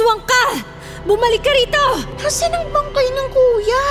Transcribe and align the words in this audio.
Aswang 0.00 0.24
ka! 0.24 0.44
Bumalik 1.04 1.44
ka 1.44 1.52
rito! 1.52 1.84
Nasaan 2.24 2.56
ang 2.56 2.72
bangkay 2.72 3.04
ng 3.12 3.28
kuya? 3.36 3.84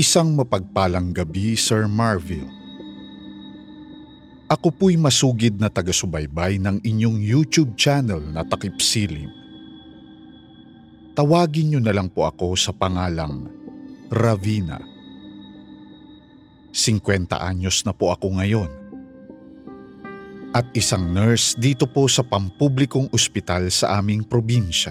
Isang 0.00 0.32
mapagpalang 0.32 1.12
gabi, 1.12 1.60
Sir 1.60 1.84
Marville. 1.92 2.48
Ako 4.48 4.72
po'y 4.72 4.96
masugid 4.96 5.60
na 5.60 5.68
taga-subaybay 5.68 6.56
ng 6.56 6.80
inyong 6.80 7.20
YouTube 7.20 7.76
channel 7.76 8.24
na 8.32 8.48
Takip 8.48 8.80
Silim. 8.80 9.28
Tawagin 11.12 11.68
niyo 11.68 11.84
na 11.84 11.92
lang 11.92 12.08
po 12.08 12.24
ako 12.24 12.56
sa 12.56 12.72
pangalang 12.72 13.44
Ravina. 14.08 14.89
50 16.72 17.34
anyos 17.34 17.82
na 17.82 17.90
po 17.90 18.14
ako 18.14 18.38
ngayon. 18.38 18.70
At 20.50 20.66
isang 20.74 21.14
nurse 21.14 21.54
dito 21.54 21.86
po 21.86 22.10
sa 22.10 22.26
pampublikong 22.26 23.06
ospital 23.14 23.70
sa 23.70 24.02
aming 24.02 24.26
probinsya. 24.26 24.90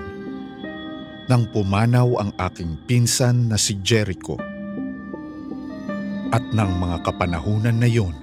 nang 1.27 1.47
pumanaw 1.51 2.19
ang 2.19 2.31
aking 2.51 2.75
pinsan 2.83 3.47
na 3.47 3.55
si 3.55 3.79
Jericho. 3.79 4.35
At 6.33 6.43
ng 6.51 6.71
mga 6.81 7.05
kapanahunan 7.05 7.77
na 7.79 7.87
yon, 7.87 8.22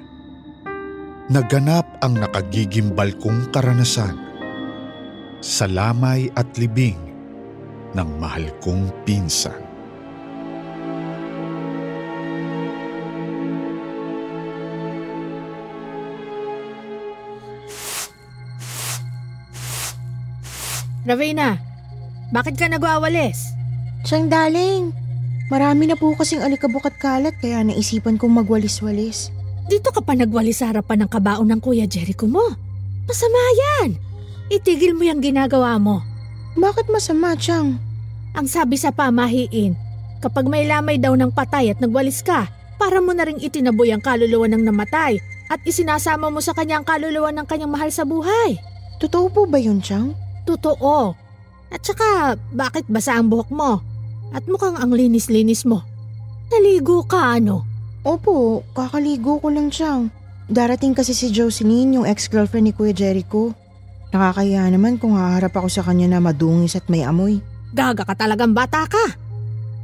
naganap 1.31 1.87
ang 2.03 2.19
nakagigimbal 2.19 3.15
kong 3.23 3.55
karanasan 3.55 4.19
sa 5.39 5.71
lamay 5.71 6.27
at 6.35 6.51
libing 6.59 6.99
ng 7.95 8.09
mahal 8.19 8.43
kong 8.59 8.91
pinsan. 9.07 9.55
Ravina, 21.07 21.63
bakit 22.35 22.59
ka 22.59 22.67
nagwawalis? 22.67 23.55
Siyang 24.03 24.27
daling. 24.27 24.91
Marami 25.47 25.91
na 25.91 25.95
po 25.95 26.11
kasing 26.19 26.43
alikabok 26.43 26.91
at 26.91 26.99
kalat 26.99 27.35
kaya 27.39 27.63
naisipan 27.63 28.19
kong 28.19 28.35
magwalis-walis. 28.35 29.40
Dito 29.71 29.95
ka 29.95 30.03
pa 30.03 30.19
nagwalis 30.19 30.59
sa 30.59 30.75
harapan 30.75 31.07
ng 31.07 31.11
kabaon 31.15 31.47
ng 31.47 31.61
Kuya 31.63 31.87
Jericho 31.87 32.27
mo. 32.27 32.43
Masama 33.07 33.39
yan. 33.39 33.95
Itigil 34.51 34.99
mo 34.99 35.07
yung 35.07 35.23
ginagawa 35.23 35.79
mo. 35.79 36.03
Bakit 36.59 36.91
masama, 36.91 37.39
Chang? 37.39 37.79
Ang 38.35 38.51
sabi 38.51 38.75
sa 38.75 38.91
pamahiin, 38.91 39.79
kapag 40.19 40.51
may 40.51 40.67
lamay 40.67 40.99
daw 40.99 41.15
ng 41.15 41.31
patay 41.31 41.71
at 41.71 41.79
nagwalis 41.79 42.19
ka, 42.27 42.51
para 42.83 42.99
mo 42.99 43.15
na 43.15 43.31
ring 43.31 43.39
itinaboy 43.39 43.95
ang 43.95 44.03
kaluluwa 44.03 44.51
ng 44.51 44.67
namatay 44.67 45.23
at 45.47 45.63
isinasama 45.63 46.35
mo 46.35 46.43
sa 46.43 46.51
kanyang 46.51 46.83
kaluluwa 46.83 47.31
ng 47.31 47.47
kanyang 47.47 47.71
mahal 47.71 47.95
sa 47.95 48.03
buhay. 48.03 48.59
Totoo 48.99 49.31
po 49.31 49.47
ba 49.47 49.63
yun, 49.63 49.79
Chang? 49.79 50.19
Totoo. 50.51 51.15
At 51.71 51.87
saka, 51.87 52.35
bakit 52.51 52.91
basa 52.91 53.15
ang 53.15 53.31
buhok 53.31 53.55
mo? 53.55 53.79
At 54.35 54.51
mukhang 54.51 54.83
ang 54.83 54.91
linis-linis 54.91 55.63
mo. 55.63 55.87
Naligo 56.51 57.07
ka 57.07 57.39
ano? 57.39 57.70
Opo, 58.01 58.65
kakaligo 58.73 59.37
ko 59.45 59.53
lang, 59.53 59.69
Chang. 59.69 60.09
Darating 60.49 60.97
kasi 60.97 61.13
si 61.13 61.29
Jocelyn, 61.29 62.01
yung 62.01 62.07
ex-girlfriend 62.09 62.71
ni 62.71 62.73
Kuya 62.73 62.97
Jericho. 62.97 63.53
Nakakaya 64.11 64.67
naman 64.73 64.99
kung 64.99 65.15
haharap 65.15 65.55
ako 65.55 65.69
sa 65.71 65.85
kanya 65.87 66.17
na 66.17 66.19
madungis 66.19 66.75
at 66.75 66.89
may 66.91 67.07
amoy. 67.07 67.39
Gaga 67.71 68.03
ka 68.03 68.17
talagang 68.19 68.51
bata 68.51 68.83
ka. 68.89 69.05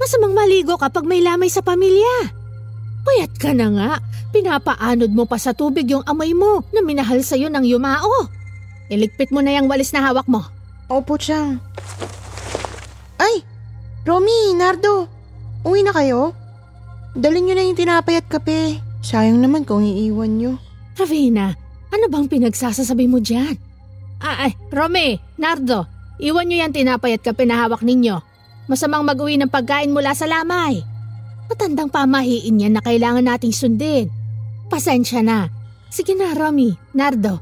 Masamang 0.00 0.34
maligo 0.34 0.74
kapag 0.74 1.06
may 1.06 1.22
lamay 1.22 1.46
sa 1.46 1.62
pamilya. 1.62 2.34
Payat 3.06 3.32
ka 3.38 3.54
na 3.54 3.70
nga. 3.70 3.90
Pinapaanod 4.34 5.12
mo 5.14 5.24
pa 5.28 5.38
sa 5.38 5.54
tubig 5.54 5.86
yung 5.86 6.02
amoy 6.02 6.34
mo 6.34 6.66
na 6.74 6.82
minahal 6.82 7.22
sa'yo 7.22 7.46
ng 7.46 7.62
yumao. 7.62 8.26
Iligpit 8.90 9.30
mo 9.30 9.38
na 9.44 9.54
yung 9.54 9.70
walis 9.70 9.94
na 9.94 10.02
hawak 10.02 10.26
mo. 10.26 10.42
Opo, 10.90 11.14
Chang. 11.14 11.62
Ay! 13.22 13.46
Romy, 14.06 14.54
Nardo, 14.54 15.06
uwi 15.66 15.82
na 15.82 15.90
kayo? 15.94 16.34
Dalhin 17.16 17.48
nyo 17.48 17.54
na 17.56 17.64
yung 17.64 17.80
tinapay 17.80 18.20
at 18.20 18.28
kape. 18.28 18.76
Sayang 19.00 19.40
naman 19.40 19.64
kung 19.64 19.80
iiwan 19.80 20.36
nyo. 20.36 20.60
Ravina, 21.00 21.56
ano 21.88 22.04
bang 22.12 22.28
pinagsasasabi 22.28 23.08
mo 23.08 23.24
dyan? 23.24 23.56
Ah, 24.20 24.48
ay, 24.48 24.52
Romy, 24.68 25.16
Nardo, 25.40 25.88
iwan 26.20 26.44
nyo 26.44 26.60
yan 26.60 26.76
tinapay 26.76 27.16
at 27.16 27.24
kape 27.24 27.48
na 27.48 27.64
hawak 27.64 27.80
ninyo. 27.80 28.20
Masamang 28.68 29.08
mag-uwi 29.08 29.40
ng 29.40 29.48
pagkain 29.48 29.96
mula 29.96 30.12
sa 30.12 30.28
lamay. 30.28 30.84
Matandang 31.48 31.88
pamahiin 31.88 32.60
yan 32.60 32.76
na 32.76 32.84
kailangan 32.84 33.24
nating 33.24 33.54
sundin. 33.54 34.12
Pasensya 34.68 35.24
na. 35.24 35.48
Sige 35.88 36.12
na, 36.12 36.36
Romy, 36.36 36.76
Nardo. 36.92 37.40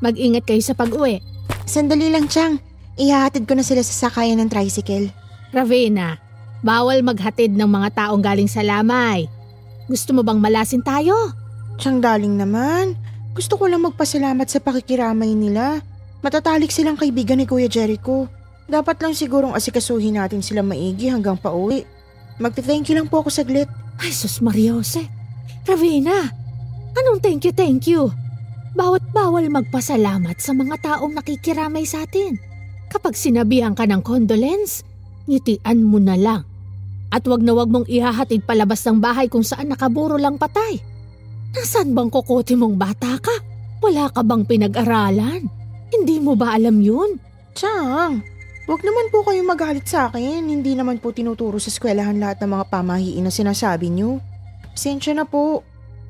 Mag-ingat 0.00 0.48
kayo 0.48 0.64
sa 0.64 0.72
pag-uwi. 0.72 1.20
Sandali 1.68 2.08
lang, 2.08 2.32
Chang. 2.32 2.56
Ihahatid 2.96 3.44
ko 3.44 3.60
na 3.60 3.64
sila 3.66 3.84
sa 3.84 4.08
sakayan 4.08 4.40
ng 4.40 4.48
tricycle. 4.48 5.12
Ravina, 5.52 6.16
bawal 6.62 7.02
maghatid 7.02 7.52
ng 7.52 7.66
mga 7.66 7.88
taong 7.98 8.22
galing 8.22 8.48
sa 8.48 8.62
lamay. 8.62 9.26
Gusto 9.90 10.14
mo 10.14 10.22
bang 10.22 10.38
malasin 10.38 10.80
tayo? 10.80 11.34
Chang 11.76 11.98
daling 11.98 12.38
naman. 12.38 12.94
Gusto 13.34 13.58
ko 13.58 13.66
lang 13.66 13.82
magpasalamat 13.82 14.46
sa 14.46 14.62
pakikiramay 14.62 15.34
nila. 15.34 15.82
Matatalik 16.22 16.70
silang 16.70 16.94
kaibigan 16.94 17.42
ni 17.42 17.50
Kuya 17.50 17.66
Jericho. 17.66 18.30
Dapat 18.70 19.02
lang 19.02 19.12
sigurong 19.18 19.58
asikasuhin 19.58 20.16
natin 20.16 20.38
sila 20.38 20.62
maigi 20.62 21.10
hanggang 21.10 21.34
pauwi. 21.34 21.82
Magte-thank 22.38 22.86
you 22.88 22.96
lang 22.96 23.10
po 23.10 23.26
ako 23.26 23.28
saglit. 23.34 23.66
Ay, 23.98 24.14
sus 24.14 24.38
Mariose. 24.38 25.02
Ravina, 25.66 26.30
anong 26.94 27.18
thank 27.18 27.42
you, 27.42 27.52
thank 27.52 27.90
you? 27.90 28.08
Bawat 28.72 29.04
bawal 29.12 29.44
magpasalamat 29.50 30.38
sa 30.40 30.54
mga 30.56 30.78
taong 30.80 31.12
nakikiramay 31.12 31.84
sa 31.84 32.06
atin. 32.06 32.38
Kapag 32.88 33.18
sinabihan 33.18 33.74
ka 33.76 33.84
ng 33.84 34.00
condolence, 34.00 34.84
ngitian 35.26 35.84
mo 35.84 35.98
na 36.00 36.16
lang. 36.16 36.51
At 37.12 37.28
wag 37.28 37.44
na 37.44 37.52
wag 37.52 37.68
mong 37.68 37.92
ihahatid 37.92 38.48
palabas 38.48 38.80
ng 38.88 38.96
bahay 38.96 39.28
kung 39.28 39.44
saan 39.44 39.68
nakaburo 39.68 40.16
lang 40.16 40.40
patay. 40.40 40.80
Nasaan 41.52 41.92
bang 41.92 42.08
kukote 42.08 42.56
mong 42.56 42.80
bata 42.80 43.20
ka? 43.20 43.36
Wala 43.84 44.08
ka 44.08 44.24
bang 44.24 44.48
pinag-aralan? 44.48 45.44
Hindi 45.92 46.16
mo 46.24 46.32
ba 46.32 46.56
alam 46.56 46.80
yun? 46.80 47.20
Chang, 47.52 48.24
wag 48.64 48.80
naman 48.80 49.06
po 49.12 49.20
kayong 49.28 49.44
magalit 49.44 49.84
sa 49.84 50.08
akin. 50.08 50.48
Hindi 50.48 50.72
naman 50.72 50.96
po 51.04 51.12
tinuturo 51.12 51.60
sa 51.60 51.68
eskwelahan 51.68 52.16
lahat 52.16 52.40
ng 52.40 52.50
mga 52.56 52.64
pamahiin 52.72 53.28
na 53.28 53.28
sinasabi 53.28 53.92
niyo. 53.92 54.24
Pasensya 54.72 55.12
na 55.12 55.28
po. 55.28 55.60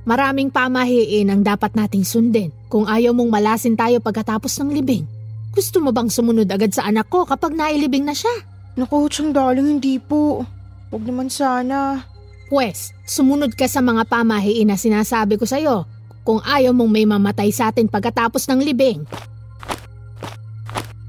Maraming 0.06 0.55
pamahiin 0.55 1.35
ang 1.35 1.43
dapat 1.43 1.75
nating 1.75 2.06
sundin 2.06 2.55
kung 2.71 2.87
ayaw 2.87 3.11
mong 3.11 3.31
malasin 3.31 3.75
tayo 3.75 3.99
pagkatapos 3.99 4.55
ng 4.62 4.71
libing. 4.71 5.03
Gusto 5.50 5.82
mo 5.82 5.91
bang 5.91 6.06
sumunod 6.06 6.47
agad 6.47 6.71
sa 6.71 6.87
anak 6.87 7.11
ko 7.11 7.27
kapag 7.27 7.59
nailibing 7.59 8.06
na 8.06 8.15
siya? 8.15 8.32
Naku, 8.79 9.11
Chang 9.11 9.35
darling, 9.35 9.79
hindi 9.79 9.99
po. 9.99 10.47
Wag 10.93 11.09
naman 11.09 11.33
sana. 11.33 12.05
Pwes, 12.53 12.93
sumunod 13.09 13.56
ka 13.56 13.65
sa 13.65 13.81
mga 13.81 14.05
pamahiin 14.12 14.69
na 14.69 14.77
sinasabi 14.77 15.41
ko 15.41 15.49
sa'yo 15.49 15.89
kung 16.21 16.44
ayaw 16.44 16.77
mong 16.77 16.91
may 16.93 17.09
mamatay 17.09 17.49
sa 17.49 17.73
atin 17.73 17.89
pagkatapos 17.89 18.44
ng 18.53 18.61
libing. 18.61 19.00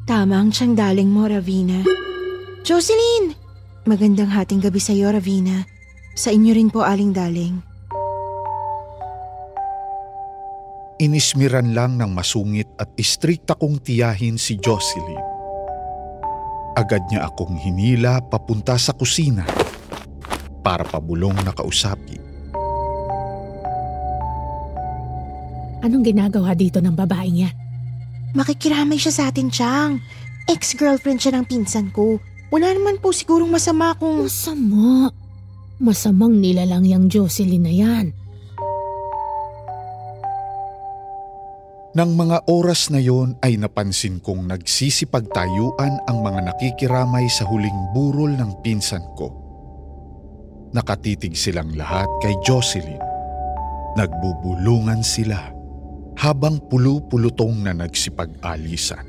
Tama 0.07 0.39
ang 0.39 0.55
Chang 0.55 0.71
daling 0.71 1.11
mo, 1.11 1.27
Ravina. 1.27 1.83
Jocelyn! 2.63 3.35
Magandang 3.83 4.31
hating 4.31 4.63
gabi 4.63 4.79
sa 4.79 4.95
iyo, 4.95 5.11
Ravina. 5.11 5.67
Sa 6.15 6.31
inyo 6.31 6.55
rin 6.55 6.71
po, 6.71 6.87
Aling 6.87 7.11
Daling. 7.11 7.59
Inismiran 11.03 11.75
lang 11.75 11.99
ng 11.99 12.15
masungit 12.15 12.71
at 12.79 12.87
istrikta 12.95 13.59
kong 13.59 13.83
tiyahin 13.83 14.39
si 14.39 14.55
Jocelyn. 14.55 15.19
Agad 16.79 17.03
niya 17.11 17.27
akong 17.27 17.59
hinila 17.59 18.23
papunta 18.31 18.79
sa 18.79 18.95
kusina 18.95 19.43
para 20.63 20.87
pabulong 20.87 21.35
na 21.43 21.51
kausapin. 21.51 22.23
Anong 25.83 26.07
ginagawa 26.07 26.55
dito 26.55 26.79
ng 26.79 26.95
babaeng 26.95 27.43
yan? 27.43 27.55
Makikiramay 28.33 28.95
siya 28.95 29.11
sa 29.11 29.23
atin, 29.27 29.51
Chang. 29.51 29.99
Ex-girlfriend 30.47 31.19
siya 31.19 31.35
ng 31.35 31.45
pinsan 31.45 31.91
ko. 31.91 32.17
Wala 32.49 32.71
naman 32.71 33.03
po 33.03 33.11
sigurong 33.11 33.51
masama 33.51 33.91
kung... 33.99 34.23
Masama? 34.23 35.11
Masamang 35.83 36.39
nilalang 36.39 36.87
yung 36.87 37.11
Jocelyn 37.11 37.67
na 37.67 37.73
yan. 37.75 38.15
Nang 41.93 42.17
mga 42.17 42.49
oras 42.49 42.89
na 42.89 42.97
yon 42.97 43.37
ay 43.45 43.59
napansin 43.59 44.17
kong 44.17 44.49
nagsisipagtayuan 44.49 46.01
ang 46.09 46.25
mga 46.25 46.49
nakikiramay 46.49 47.29
sa 47.29 47.45
huling 47.45 47.93
burol 47.93 48.33
ng 48.33 48.65
pinsan 48.65 49.03
ko. 49.13 49.42
Nakatitig 50.73 51.37
silang 51.37 51.69
lahat 51.77 52.09
kay 52.17 52.33
Jocelyn. 52.41 52.97
Nagbubulungan 53.93 55.05
sila 55.05 55.53
habang 56.17 56.57
pulu-pulutong 56.65 57.61
na 57.61 57.77
nagsipag-alisan. 57.77 59.05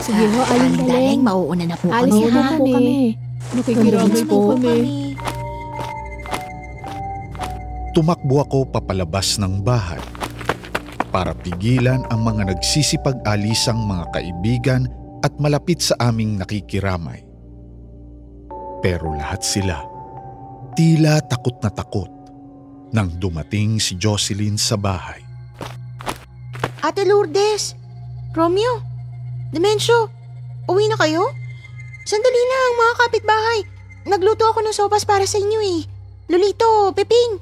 Sige 0.00 0.24
ho, 0.32 0.40
Aling 0.48 0.80
Daling. 0.80 1.20
mauuna 1.20 1.64
na 1.68 1.76
po 1.76 1.92
Alis 1.92 2.12
kami. 2.12 2.32
na 2.32 2.40
ha? 2.40 2.56
po 2.56 2.64
kami. 2.64 2.96
Nakikiramay 3.52 4.22
po 4.24 4.36
kami. 4.56 4.72
Tumakbo 7.92 8.42
ako 8.42 8.58
papalabas 8.72 9.36
ng 9.36 9.60
bahay 9.60 10.00
para 11.12 11.30
pigilan 11.30 12.00
ang 12.08 12.20
mga 12.26 12.48
nagsisipag-alisang 12.48 13.78
mga 13.78 14.04
kaibigan 14.10 14.82
at 15.20 15.30
malapit 15.36 15.78
sa 15.78 15.94
aming 16.02 16.40
nakikiramay. 16.40 17.33
Pero 18.84 19.16
lahat 19.16 19.40
sila, 19.40 19.80
tila 20.76 21.16
takot 21.24 21.56
na 21.64 21.72
takot 21.72 22.12
nang 22.92 23.08
dumating 23.16 23.80
si 23.80 23.96
Jocelyn 23.96 24.60
sa 24.60 24.76
bahay. 24.76 25.24
Ate 26.84 27.08
Lourdes! 27.08 27.72
Romeo! 28.36 28.84
Dimensyo! 29.56 30.12
Uwi 30.68 30.92
na 30.92 31.00
kayo? 31.00 31.32
Sandali 32.04 32.42
lang, 32.44 32.70
mga 32.76 32.94
kapitbahay. 33.00 33.58
Nagluto 34.04 34.52
ako 34.52 34.60
ng 34.60 34.76
sopas 34.76 35.08
para 35.08 35.24
sa 35.24 35.40
inyo 35.40 35.60
eh. 35.64 35.88
Lolito, 36.28 36.92
Peping, 36.92 37.40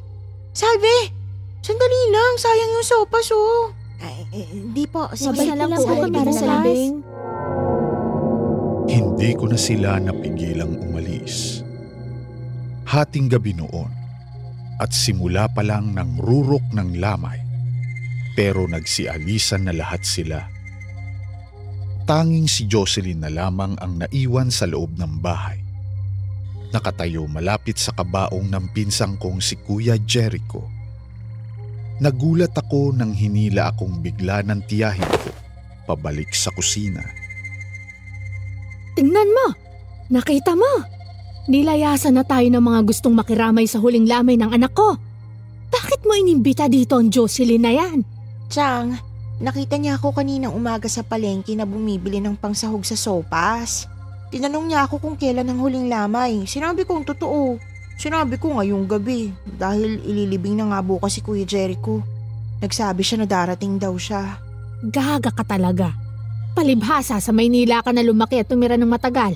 Salve! 0.54 1.10
Sandali 1.58 2.02
lang, 2.14 2.38
sayang 2.38 2.70
yung 2.70 2.86
sopas 2.86 3.26
oh. 3.34 3.74
Ay, 3.98 4.30
eh, 4.30 4.46
di 4.70 4.86
po, 4.86 5.10
sige. 5.10 5.34
Sabay 5.34 5.58
na 5.58 5.66
lang 5.66 5.74
po 5.74 6.06
para 6.06 6.30
sa 6.30 6.46
labing. 6.46 7.01
Hindi 9.22 9.38
ko 9.38 9.46
na 9.46 9.54
sila 9.54 10.02
napigilang 10.02 10.82
umalis. 10.82 11.62
Hating 12.90 13.30
gabi 13.30 13.54
noon 13.54 13.86
at 14.82 14.90
simula 14.90 15.46
pa 15.46 15.62
lang 15.62 15.94
ng 15.94 16.18
rurok 16.18 16.74
ng 16.74 16.98
lamay 16.98 17.38
pero 18.34 18.66
nagsialisan 18.66 19.70
na 19.70 19.78
lahat 19.78 20.02
sila. 20.02 20.42
Tanging 22.02 22.50
si 22.50 22.66
Jocelyn 22.66 23.22
na 23.22 23.30
lamang 23.30 23.78
ang 23.78 24.02
naiwan 24.02 24.50
sa 24.50 24.66
loob 24.66 24.98
ng 24.98 25.22
bahay. 25.22 25.62
Nakatayo 26.74 27.22
malapit 27.30 27.78
sa 27.78 27.94
kabaong 27.94 28.50
ng 28.50 28.74
pinsang 28.74 29.14
kong 29.22 29.38
si 29.38 29.54
Kuya 29.54 30.02
Jericho. 30.02 30.66
Nagulat 32.02 32.58
ako 32.58 32.90
nang 32.90 33.14
hinila 33.14 33.70
akong 33.70 34.02
bigla 34.02 34.42
ng 34.42 34.66
tiyahin 34.66 35.06
ko 35.06 35.30
pabalik 35.86 36.34
sa 36.34 36.50
kusina. 36.50 37.21
Tingnan 38.92 39.28
mo! 39.32 39.46
Nakita 40.12 40.52
mo! 40.52 40.84
Nilayasan 41.48 42.20
na 42.20 42.24
tayo 42.28 42.46
ng 42.46 42.62
mga 42.62 42.80
gustong 42.86 43.16
makiramay 43.16 43.66
sa 43.66 43.82
huling 43.82 44.06
lamay 44.06 44.38
ng 44.38 44.52
anak 44.52 44.76
ko. 44.76 44.94
Bakit 45.72 46.04
mo 46.04 46.12
inimbita 46.14 46.68
dito 46.68 47.00
ang 47.00 47.08
Jocelyn 47.08 47.64
na 47.64 47.72
yan? 47.72 48.04
Chang, 48.52 48.94
nakita 49.40 49.80
niya 49.80 49.96
ako 49.96 50.12
kaninang 50.12 50.52
umaga 50.52 50.86
sa 50.86 51.00
palengke 51.00 51.56
na 51.56 51.64
bumibili 51.64 52.20
ng 52.20 52.36
pangsahog 52.36 52.84
sa 52.84 52.94
sopas. 52.94 53.88
Tinanong 54.28 54.68
niya 54.68 54.84
ako 54.84 55.00
kung 55.00 55.16
kailan 55.16 55.48
ang 55.48 55.58
huling 55.58 55.88
lamay. 55.88 56.44
Sinabi 56.44 56.84
kong 56.84 57.08
totoo. 57.08 57.56
Sinabi 57.96 58.36
ko 58.36 58.60
ngayong 58.60 58.84
gabi 58.84 59.32
dahil 59.44 60.00
ililibing 60.04 60.60
na 60.60 60.72
nga 60.72 60.80
bukas 60.84 61.16
si 61.16 61.20
Kuya 61.24 61.48
Jericho. 61.48 62.04
Nagsabi 62.60 63.02
siya 63.02 63.24
na 63.24 63.26
darating 63.26 63.80
daw 63.80 63.96
siya. 63.96 64.36
Gaga 64.84 65.32
ka 65.32 65.44
talaga. 65.44 66.01
Palibhasa 66.52 67.16
sa 67.16 67.32
Maynila 67.32 67.80
ka 67.80 67.96
na 67.96 68.04
lumaki 68.04 68.36
at 68.36 68.48
tumira 68.48 68.76
ng 68.76 68.88
matagal. 68.88 69.32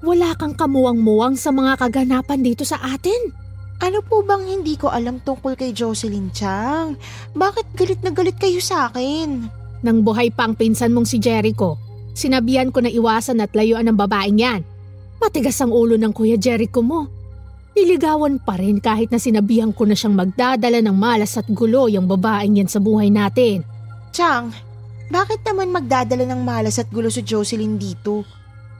Wala 0.00 0.32
kang 0.36 0.56
kamuwang-muwang 0.56 1.36
sa 1.36 1.52
mga 1.52 1.76
kaganapan 1.76 2.40
dito 2.40 2.64
sa 2.64 2.80
atin. 2.80 3.32
Ano 3.76 4.00
po 4.00 4.24
bang 4.24 4.40
hindi 4.48 4.72
ko 4.80 4.88
alam 4.88 5.20
tungkol 5.20 5.52
kay 5.52 5.76
Jocelyn 5.76 6.32
Chang? 6.32 6.96
Bakit 7.36 7.76
galit 7.76 8.00
na 8.00 8.08
galit 8.08 8.40
kayo 8.40 8.56
sa 8.56 8.88
akin? 8.88 9.52
Nang 9.84 10.00
buhay 10.00 10.32
pa 10.32 10.48
ang 10.48 10.56
pinsan 10.56 10.96
mong 10.96 11.04
si 11.04 11.20
Jericho, 11.20 11.76
sinabihan 12.16 12.72
ko 12.72 12.80
na 12.80 12.88
iwasan 12.88 13.44
at 13.44 13.52
layuan 13.52 13.84
ng 13.84 13.98
babaeng 14.00 14.40
yan. 14.40 14.60
Matigas 15.20 15.60
ang 15.60 15.76
ulo 15.76 16.00
ng 16.00 16.12
kuya 16.16 16.40
Jericho 16.40 16.80
mo. 16.80 17.04
Iligawan 17.76 18.40
pa 18.40 18.56
rin 18.56 18.80
kahit 18.80 19.12
na 19.12 19.20
sinabihan 19.20 19.76
ko 19.76 19.84
na 19.84 19.92
siyang 19.92 20.16
magdadala 20.16 20.80
ng 20.80 20.96
malas 20.96 21.36
at 21.36 21.44
gulo 21.52 21.92
yung 21.92 22.08
babaeng 22.08 22.56
yan 22.56 22.72
sa 22.72 22.80
buhay 22.80 23.12
natin. 23.12 23.60
Chang, 24.16 24.48
bakit 25.06 25.40
naman 25.46 25.70
magdadala 25.70 26.26
ng 26.26 26.42
malas 26.42 26.82
at 26.82 26.90
gulo 26.90 27.06
si 27.06 27.22
Jocelyn 27.22 27.78
dito? 27.78 28.26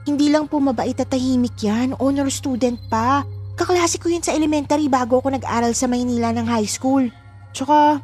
Hindi 0.07 0.31
lang 0.31 0.47
po 0.47 0.59
mabait 0.59 0.95
at 0.95 1.07
tahimik 1.11 1.55
yan, 1.59 1.95
honor 1.99 2.31
student 2.31 2.79
pa. 2.87 3.23
Kaklase 3.59 3.99
ko 3.99 4.11
yun 4.11 4.23
sa 4.23 4.35
elementary 4.35 4.87
bago 4.87 5.19
ako 5.19 5.35
nag-aral 5.35 5.71
sa 5.75 5.87
Maynila 5.87 6.31
ng 6.31 6.47
high 6.47 6.67
school. 6.67 7.07
Tsaka, 7.51 7.99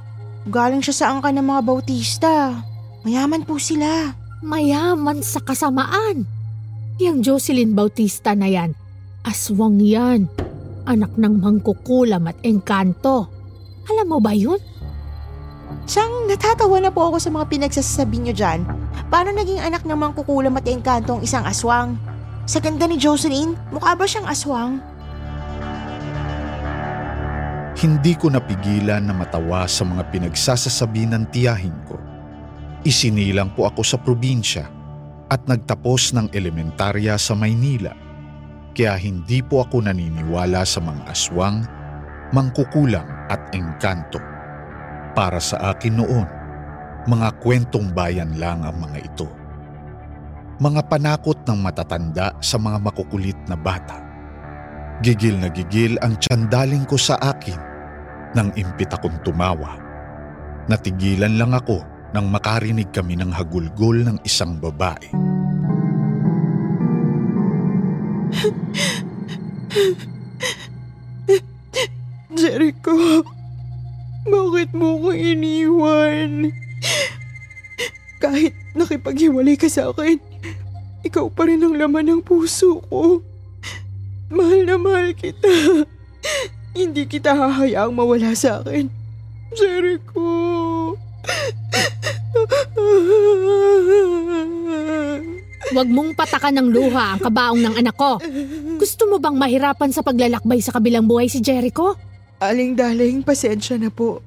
galing 0.48 0.84
siya 0.84 0.96
sa 0.96 1.06
angka 1.16 1.32
ng 1.32 1.46
mga 1.46 1.62
bautista. 1.64 2.58
Mayaman 3.04 3.44
po 3.48 3.60
sila. 3.60 4.16
Mayaman 4.44 5.24
sa 5.24 5.40
kasamaan. 5.40 6.28
Yang 7.00 7.18
Jocelyn 7.24 7.72
Bautista 7.72 8.36
na 8.36 8.52
yan, 8.52 8.76
aswang 9.24 9.80
yan. 9.80 10.28
Anak 10.84 11.16
ng 11.16 11.40
mangkukulam 11.40 12.28
at 12.28 12.36
engkanto. 12.44 13.32
Alam 13.88 14.08
mo 14.12 14.20
ba 14.20 14.36
yun? 14.36 14.60
Siyang 15.84 16.32
natatawa 16.32 16.80
na 16.80 16.92
po 16.94 17.12
ako 17.12 17.18
sa 17.20 17.30
mga 17.30 17.46
pinagsasabi 17.52 18.18
niyo 18.24 18.34
dyan. 18.34 18.64
Paano 19.12 19.36
naging 19.36 19.60
anak 19.60 19.84
ng 19.84 20.00
mangkukulam 20.00 20.56
at 20.58 20.66
engkanto 20.66 21.20
ang 21.20 21.22
isang 21.22 21.44
aswang? 21.44 22.00
Sa 22.50 22.60
ganda 22.60 22.88
ni 22.88 23.00
Jocelyn, 23.00 23.56
mukha 23.72 23.96
ba 23.96 24.04
siyang 24.08 24.28
aswang? 24.28 24.80
Hindi 27.84 28.16
ko 28.16 28.32
napigilan 28.32 29.04
na 29.04 29.12
matawa 29.12 29.68
sa 29.68 29.84
mga 29.84 30.08
pinagsasasabi 30.08 31.04
ng 31.10 31.24
tiyahin 31.36 31.76
ko. 31.84 32.00
Isinilang 32.88 33.52
po 33.52 33.68
ako 33.68 33.82
sa 33.84 34.00
probinsya 34.00 34.68
at 35.28 35.44
nagtapos 35.48 36.16
ng 36.16 36.28
elementarya 36.32 37.20
sa 37.20 37.36
Maynila. 37.36 37.92
Kaya 38.74 38.98
hindi 38.98 39.44
po 39.44 39.62
ako 39.62 39.86
naniniwala 39.86 40.66
sa 40.66 40.82
mga 40.82 41.12
aswang, 41.12 41.64
mangkukulam 42.34 43.06
at 43.30 43.52
engkanto. 43.54 44.33
Para 45.14 45.38
sa 45.38 45.70
akin 45.70 45.94
noon, 46.02 46.26
mga 47.06 47.38
kwentong 47.38 47.94
bayan 47.94 48.34
lang 48.42 48.66
ang 48.66 48.74
mga 48.82 48.98
ito. 49.06 49.30
Mga 50.58 50.90
panakot 50.90 51.38
ng 51.46 51.60
matatanda 51.62 52.34
sa 52.42 52.58
mga 52.58 52.82
makukulit 52.82 53.38
na 53.46 53.54
bata. 53.54 54.02
Gigil 55.06 55.38
na 55.38 55.54
gigil 55.54 56.02
ang 56.02 56.18
tsandaling 56.18 56.90
ko 56.90 56.98
sa 56.98 57.22
akin 57.22 57.58
nang 58.34 58.50
impit 58.58 58.90
akong 58.90 59.22
tumawa. 59.22 59.78
Natigilan 60.66 61.38
lang 61.38 61.54
ako 61.54 61.86
nang 62.18 62.34
makarinig 62.34 62.90
kami 62.90 63.14
ng 63.14 63.30
hagulgol 63.30 64.02
ng 64.02 64.18
isang 64.26 64.58
babae. 64.58 65.14
Jericho, 72.34 73.22
bakit 74.28 74.70
mo 74.72 75.00
ko 75.00 75.10
iniwan? 75.12 76.52
Kahit 78.24 78.56
nakipaghiwalay 78.72 79.60
ka 79.60 79.68
sa 79.68 79.92
akin, 79.92 80.20
ikaw 81.04 81.28
pa 81.28 81.44
rin 81.48 81.60
ang 81.60 81.76
laman 81.76 82.08
ng 82.08 82.22
puso 82.24 82.80
ko. 82.88 83.20
Mahal 84.32 84.64
na 84.64 84.80
mahal 84.80 85.12
kita. 85.12 85.52
Hindi 86.74 87.06
kita 87.06 87.36
hahayaang 87.36 87.94
mawala 87.94 88.32
sa 88.34 88.64
akin. 88.64 88.88
Jericho. 89.54 90.26
Huwag 95.74 95.90
mong 95.90 96.14
patakan 96.14 96.54
ng 96.58 96.70
luha 96.70 97.14
ang 97.14 97.22
kabaong 97.22 97.62
ng 97.62 97.76
anak 97.78 97.96
ko. 97.98 98.18
Gusto 98.78 99.10
mo 99.10 99.18
bang 99.18 99.38
mahirapan 99.38 99.92
sa 99.94 100.02
paglalakbay 100.02 100.62
sa 100.62 100.74
kabilang 100.74 101.06
buhay 101.06 101.30
si 101.30 101.42
Jericho? 101.42 102.13
Aling 102.44 102.76
daling, 102.76 103.24
pasensya 103.24 103.80
na 103.80 103.88
po. 103.88 104.20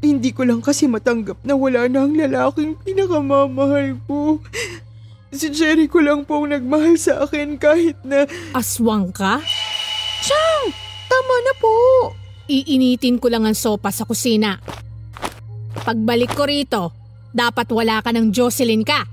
Hindi 0.00 0.32
ko 0.32 0.48
lang 0.48 0.64
kasi 0.64 0.88
matanggap 0.88 1.36
na 1.44 1.52
wala 1.52 1.84
na 1.84 2.08
ang 2.08 2.16
lalaking 2.16 2.80
pinakamamahal 2.80 4.00
ko. 4.08 4.40
Si 5.28 5.52
Jericho 5.52 6.00
lang 6.00 6.24
po 6.24 6.40
ang 6.40 6.48
nagmahal 6.48 6.96
sa 6.96 7.28
akin 7.28 7.60
kahit 7.60 8.00
na... 8.08 8.24
Aswang 8.56 9.12
ka? 9.12 9.36
Tama 11.12 11.36
na 11.44 11.52
po! 11.60 11.76
Iinitin 12.48 13.20
ko 13.20 13.28
lang 13.28 13.44
ang 13.44 13.56
sopa 13.56 13.92
sa 13.92 14.08
kusina. 14.08 14.56
Pagbalik 15.84 16.32
ko 16.32 16.48
rito, 16.48 16.82
dapat 17.36 17.68
wala 17.68 18.00
ka 18.00 18.16
ng 18.16 18.32
Jocelyn 18.32 18.80
ka. 18.80 19.04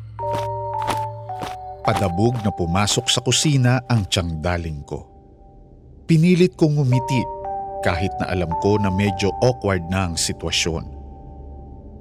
Padabog 1.83 2.39
na 2.39 2.55
pumasok 2.55 3.05
sa 3.11 3.19
kusina 3.19 3.83
ang 3.83 4.07
tiyangdaling 4.07 4.79
ko. 4.87 5.03
Pinilit 6.07 6.55
kong 6.55 6.79
ngumiti 6.79 7.38
kahit 7.81 8.11
na 8.19 8.27
alam 8.31 8.51
ko 8.59 8.75
na 8.79 8.91
medyo 8.91 9.31
awkward 9.43 9.83
na 9.87 10.11
ang 10.11 10.15
sitwasyon. 10.19 10.85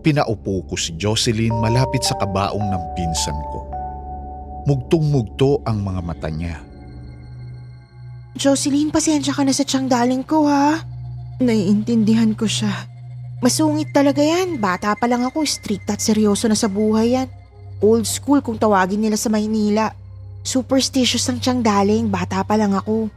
Pinaupo 0.03 0.63
ko 0.71 0.75
si 0.79 0.95
Jocelyn 0.95 1.55
malapit 1.59 2.07
sa 2.07 2.15
kabaong 2.19 2.67
ng 2.71 2.85
pinsan 2.95 3.39
ko. 3.51 3.67
Mugtong-mugto 4.71 5.63
ang 5.67 5.83
mga 5.83 6.01
mata 6.05 6.29
niya. 6.31 6.63
Jocelyn, 8.39 8.95
pasensya 8.95 9.35
ka 9.35 9.43
na 9.43 9.51
sa 9.51 9.67
tiyangdaling 9.67 10.23
ko 10.23 10.47
ha. 10.47 10.79
Naiintindihan 11.43 12.35
ko 12.39 12.47
siya. 12.47 12.87
Masungit 13.43 13.91
talaga 13.95 14.23
yan. 14.23 14.63
Bata 14.63 14.95
pa 14.95 15.07
lang 15.11 15.27
ako, 15.27 15.43
strict 15.47 15.91
at 15.91 16.03
seryoso 16.03 16.47
na 16.47 16.59
sa 16.59 16.71
buhay 16.71 17.19
yan. 17.19 17.29
Old 17.79 18.07
school 18.07 18.43
kung 18.43 18.59
tawagin 18.59 19.03
nila 19.03 19.15
sa 19.15 19.31
Maynila. 19.31 19.95
Superstitious 20.43 21.27
ang 21.31 21.39
tiyangdaling, 21.43 22.11
bata 22.11 22.43
pa 22.43 22.55
lang 22.59 22.75
ako. 22.75 23.11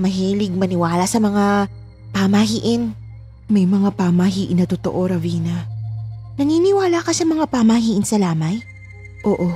Mahilig 0.00 0.52
maniwala 0.52 1.04
sa 1.04 1.20
mga 1.20 1.68
pamahiin. 2.12 2.94
May 3.52 3.66
mga 3.66 3.92
pamahiin 3.96 4.60
na 4.60 4.66
totoo, 4.68 5.08
Ravina. 5.08 5.68
Naniniwala 6.40 7.04
ka 7.04 7.12
sa 7.12 7.28
mga 7.28 7.48
pamahiin 7.48 8.06
sa 8.06 8.16
lamay? 8.16 8.60
Oo. 9.28 9.52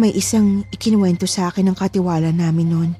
May 0.00 0.16
isang 0.16 0.64
ikinuwento 0.72 1.28
sa 1.28 1.52
akin 1.52 1.68
ng 1.72 1.76
katiwala 1.76 2.32
namin 2.32 2.68
noon. 2.72 2.90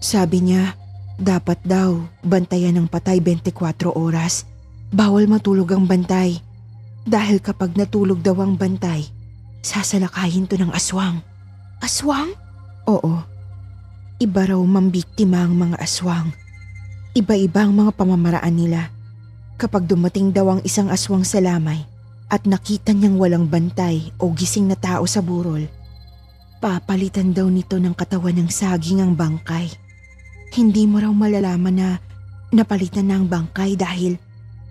Sabi 0.00 0.40
niya, 0.40 0.72
dapat 1.20 1.60
daw 1.64 2.00
bantayan 2.24 2.76
ng 2.80 2.88
patay 2.88 3.20
24 3.20 3.92
oras. 3.92 4.48
Bawal 4.92 5.28
matulog 5.28 5.68
ang 5.74 5.84
bantay. 5.84 6.40
Dahil 7.06 7.42
kapag 7.44 7.76
natulog 7.76 8.24
daw 8.24 8.40
ang 8.40 8.56
bantay, 8.56 9.04
sasalakayin 9.60 10.48
to 10.48 10.56
ng 10.56 10.72
aswang. 10.72 11.20
Aswang? 11.82 12.32
Oo. 12.88 13.20
Iba 14.16 14.48
raw 14.48 14.60
mambiktima 14.64 15.44
ang 15.44 15.58
mga 15.60 15.76
aswang. 15.76 16.32
Iba-iba 17.16 17.64
ang 17.64 17.72
mga 17.72 17.96
pamamaraan 17.96 18.52
nila. 18.52 18.92
Kapag 19.56 19.88
dumating 19.88 20.36
daw 20.36 20.52
ang 20.52 20.60
isang 20.68 20.92
aswang 20.92 21.24
sa 21.24 21.40
lamay 21.40 21.80
at 22.28 22.44
nakita 22.44 22.92
niyang 22.92 23.16
walang 23.16 23.48
bantay 23.48 24.12
o 24.20 24.28
gising 24.36 24.68
na 24.68 24.76
tao 24.76 25.08
sa 25.08 25.24
burol, 25.24 25.64
papalitan 26.60 27.32
daw 27.32 27.48
nito 27.48 27.80
ng 27.80 27.96
katawan 27.96 28.36
ng 28.36 28.52
saging 28.52 29.00
ang 29.00 29.16
bangkay. 29.16 29.64
Hindi 30.60 30.84
mo 30.84 31.00
raw 31.00 31.08
malalaman 31.08 31.76
na 31.80 31.96
napalitan 32.52 33.08
na 33.08 33.16
ang 33.16 33.24
bangkay 33.32 33.80
dahil 33.80 34.20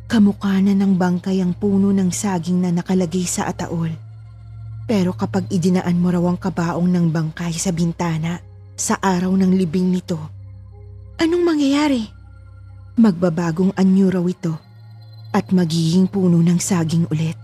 kamukha 0.05 0.61
na 0.61 0.77
ng 0.77 1.01
bangkay 1.01 1.41
ang 1.41 1.57
puno 1.57 1.89
ng 1.89 2.13
saging 2.13 2.61
na 2.61 2.69
nakalagay 2.69 3.25
sa 3.25 3.49
ataol. 3.49 3.89
Pero 4.85 5.17
kapag 5.17 5.49
idinaan 5.49 5.97
mo 5.97 6.13
raw 6.13 6.21
ang 6.29 6.37
kabaong 6.37 6.93
ng 6.93 7.09
bangkay 7.09 7.57
sa 7.57 7.73
bintana, 7.73 8.37
sa 8.77 9.01
araw 9.01 9.33
ng 9.33 9.49
libing 9.49 9.89
nito, 9.89 10.21
anong 11.17 11.41
mangyayari? 11.41 12.14
Magbabagong 12.95 13.75
anyo 13.75 14.07
raw 14.07 14.23
ito 14.23 14.55
at 15.35 15.51
magiging 15.51 16.07
puno 16.07 16.39
ng 16.39 16.55
saging 16.55 17.03
ulit. 17.11 17.35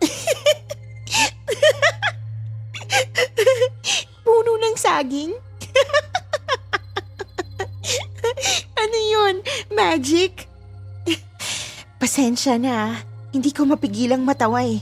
puno 4.24 4.56
ng 4.56 4.72
saging? 4.80 5.36
ano 8.88 8.96
yun? 8.96 9.44
Magic? 9.68 10.48
Pasensya 12.00 12.56
na, 12.56 12.96
hindi 13.36 13.52
ko 13.52 13.68
mapigilang 13.68 14.24
matawa 14.24 14.64
eh. 14.64 14.80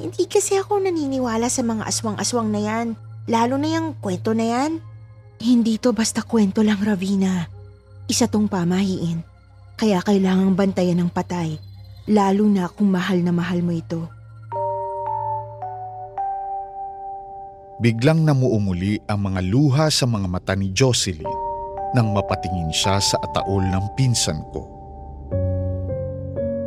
Hindi 0.00 0.24
kasi 0.24 0.56
ako 0.56 0.80
naniniwala 0.80 1.52
sa 1.52 1.60
mga 1.60 1.84
aswang-aswang 1.84 2.48
na 2.48 2.64
yan, 2.64 2.96
lalo 3.28 3.60
na 3.60 3.76
yung 3.76 3.92
kwento 4.00 4.32
na 4.32 4.48
yan. 4.48 4.80
Hindi 5.36 5.76
to 5.76 5.92
basta 5.92 6.24
kwento 6.24 6.64
lang, 6.64 6.80
Ravina. 6.80 7.44
Isa 8.08 8.24
tong 8.24 8.48
pamahiin. 8.48 9.29
Kaya 9.80 10.04
kailangang 10.04 10.52
bantayan 10.52 11.00
ng 11.00 11.08
patay, 11.08 11.56
lalo 12.04 12.44
na 12.44 12.68
kung 12.68 12.92
mahal 12.92 13.24
na 13.24 13.32
mahal 13.32 13.64
mo 13.64 13.72
ito. 13.72 14.12
Biglang 17.80 18.28
namuumuli 18.28 19.00
ang 19.08 19.32
mga 19.32 19.40
luha 19.40 19.88
sa 19.88 20.04
mga 20.04 20.28
mata 20.28 20.52
ni 20.52 20.68
Jocelyn 20.76 21.24
nang 21.96 22.12
mapatingin 22.12 22.68
siya 22.68 23.00
sa 23.00 23.16
ataol 23.24 23.64
ng 23.64 23.84
pinsan 23.96 24.44
ko. 24.52 24.68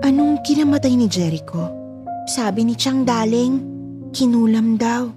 Anong 0.01 0.41
kinamatay 0.41 0.97
ni 0.97 1.05
Jericho? 1.05 1.69
Sabi 2.25 2.65
ni 2.65 2.73
Chang 2.73 3.05
Daling, 3.05 3.61
kinulam 4.09 4.73
daw. 4.73 5.13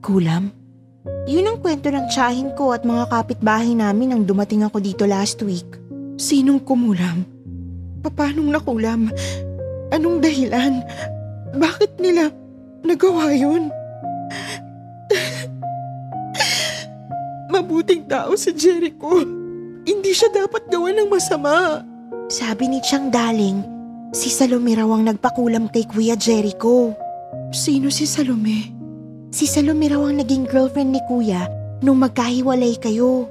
Kulam? 0.00 0.48
Yun 1.28 1.52
ang 1.52 1.58
kwento 1.60 1.92
ng 1.92 2.08
tsahin 2.08 2.56
ko 2.56 2.72
at 2.72 2.88
mga 2.88 3.12
kapitbahay 3.12 3.76
namin 3.76 4.16
nang 4.16 4.22
dumating 4.24 4.64
ako 4.64 4.80
dito 4.80 5.04
last 5.04 5.44
week. 5.44 5.68
Sinong 6.16 6.64
kumulam? 6.64 7.28
Papanong 8.00 8.48
nakulam? 8.48 9.12
Anong 9.92 10.24
dahilan? 10.24 10.80
Bakit 11.52 12.00
nila 12.00 12.32
nagawa 12.80 13.36
yun? 13.36 13.68
Mabuting 17.52 18.08
tao 18.08 18.32
si 18.32 18.56
Jericho. 18.56 19.20
Hindi 19.84 20.16
siya 20.16 20.32
dapat 20.32 20.72
gawa 20.72 20.88
ng 20.96 21.12
masama. 21.12 21.84
Sabi 22.32 22.72
ni 22.72 22.80
Chang 22.80 23.12
Daling, 23.12 23.60
si 24.16 24.32
Salome 24.32 24.72
raw 24.72 24.88
ang 24.88 25.12
nagpakulam 25.12 25.68
kay 25.68 25.84
Kuya 25.84 26.16
Jericho. 26.16 26.96
Sino 27.52 27.92
si 27.92 28.08
Salome? 28.08 28.72
Si 29.36 29.44
Salome 29.44 29.92
raw 29.92 30.00
ang 30.00 30.16
naging 30.16 30.48
girlfriend 30.48 30.96
ni 30.96 31.00
Kuya 31.04 31.44
nung 31.84 32.00
magkahiwalay 32.00 32.80
kayo. 32.80 33.28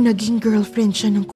Naging 0.00 0.40
girlfriend 0.40 0.96
siya 0.96 1.12
ng 1.12 1.35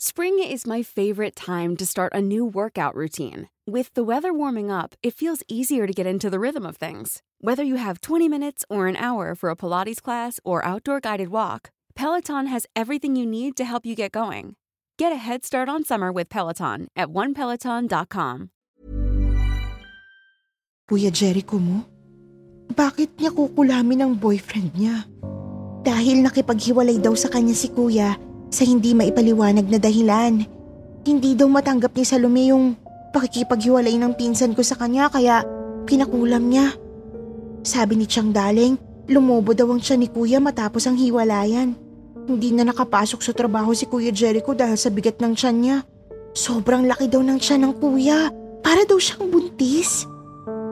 Spring 0.00 0.38
is 0.38 0.64
my 0.64 0.80
favorite 0.80 1.34
time 1.34 1.74
to 1.74 1.84
start 1.84 2.14
a 2.14 2.22
new 2.22 2.46
workout 2.46 2.94
routine. 2.94 3.50
With 3.66 3.92
the 3.94 4.06
weather 4.06 4.30
warming 4.30 4.70
up, 4.70 4.94
it 5.02 5.10
feels 5.10 5.42
easier 5.50 5.90
to 5.90 5.92
get 5.92 6.06
into 6.06 6.30
the 6.30 6.38
rhythm 6.38 6.62
of 6.62 6.78
things. 6.78 7.20
Whether 7.42 7.66
you 7.66 7.82
have 7.82 7.98
20 7.98 8.30
minutes 8.30 8.62
or 8.70 8.86
an 8.86 8.94
hour 8.94 9.34
for 9.34 9.50
a 9.50 9.58
Pilates 9.58 9.98
class 9.98 10.38
or 10.46 10.64
outdoor 10.64 11.02
guided 11.02 11.34
walk, 11.34 11.74
Peloton 11.98 12.46
has 12.46 12.62
everything 12.78 13.18
you 13.18 13.26
need 13.26 13.58
to 13.58 13.66
help 13.66 13.82
you 13.82 13.98
get 13.98 14.14
going. 14.14 14.54
Get 15.02 15.10
a 15.10 15.18
head 15.18 15.42
start 15.42 15.66
on 15.68 15.82
summer 15.82 16.14
with 16.14 16.30
Peloton 16.30 16.86
at 16.94 17.08
onepeloton.com. 17.08 18.50
Kuya 20.86 21.10
Jericho 21.10 21.58
mo? 21.58 21.82
Bakit 22.70 23.18
niya 23.18 23.34
kukulamin 23.34 24.06
ang 24.06 24.14
boyfriend 24.14 24.78
niya? 24.78 25.02
Dahil 25.82 26.22
nakipaghiwalay 26.22 27.02
daw 27.02 27.18
sa 27.18 27.26
kanya 27.26 27.58
si 27.58 27.66
kuya 27.74 28.27
sa 28.48 28.64
hindi 28.64 28.96
maipaliwanag 28.96 29.68
na 29.68 29.78
dahilan. 29.80 30.44
Hindi 31.04 31.32
daw 31.36 31.48
matanggap 31.48 31.96
ni 31.96 32.04
Salome 32.04 32.52
yung 32.52 32.76
pakikipaghiwalay 33.12 33.96
ng 33.96 34.12
pinsan 34.16 34.52
ko 34.52 34.60
sa 34.60 34.76
kanya 34.76 35.08
kaya 35.08 35.44
pinakulam 35.88 36.48
niya. 36.48 36.76
Sabi 37.64 38.00
ni 38.00 38.06
Chang 38.08 38.32
Daling, 38.32 38.76
lumobo 39.08 39.56
daw 39.56 39.68
ang 39.72 39.80
siya 39.80 39.96
ni 39.96 40.08
kuya 40.08 40.38
matapos 40.38 40.84
ang 40.84 40.96
hiwalayan. 40.96 41.76
Hindi 42.28 42.52
na 42.52 42.68
nakapasok 42.68 43.24
sa 43.24 43.32
trabaho 43.32 43.72
si 43.72 43.88
Kuya 43.88 44.12
Jericho 44.12 44.52
dahil 44.52 44.76
sa 44.76 44.92
bigat 44.92 45.16
ng 45.16 45.32
tiyan 45.32 45.56
niya. 45.64 45.76
Sobrang 46.36 46.84
laki 46.84 47.08
daw 47.08 47.24
ng 47.24 47.40
tiyan 47.40 47.64
ng 47.64 47.74
kuya. 47.80 48.28
Para 48.60 48.84
daw 48.84 49.00
siyang 49.00 49.32
buntis. 49.32 50.04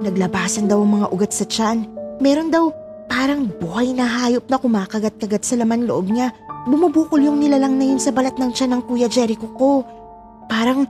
Naglabasan 0.05 0.69
daw 0.69 0.85
ang 0.85 1.01
mga 1.01 1.07
ugat 1.17 1.33
sa 1.33 1.49
tiyan. 1.49 1.89
Meron 2.21 2.53
daw 2.53 2.69
parang 3.09 3.49
buhay 3.49 3.97
na 3.97 4.05
hayop 4.05 4.45
na 4.53 4.61
kumakagat-kagat 4.61 5.49
sa 5.49 5.57
laman 5.57 5.89
loob 5.89 6.13
niya. 6.13 6.29
Bumubukol 6.67 7.23
yung 7.23 7.39
nilalang 7.39 7.79
na 7.79 7.87
yun 7.87 8.03
sa 8.03 8.11
balat 8.11 8.35
ng 8.37 8.51
tiyan 8.51 8.77
ng 8.77 8.83
Kuya 8.85 9.07
Jericho 9.07 9.47
ko. 9.55 9.87
Parang, 10.51 10.83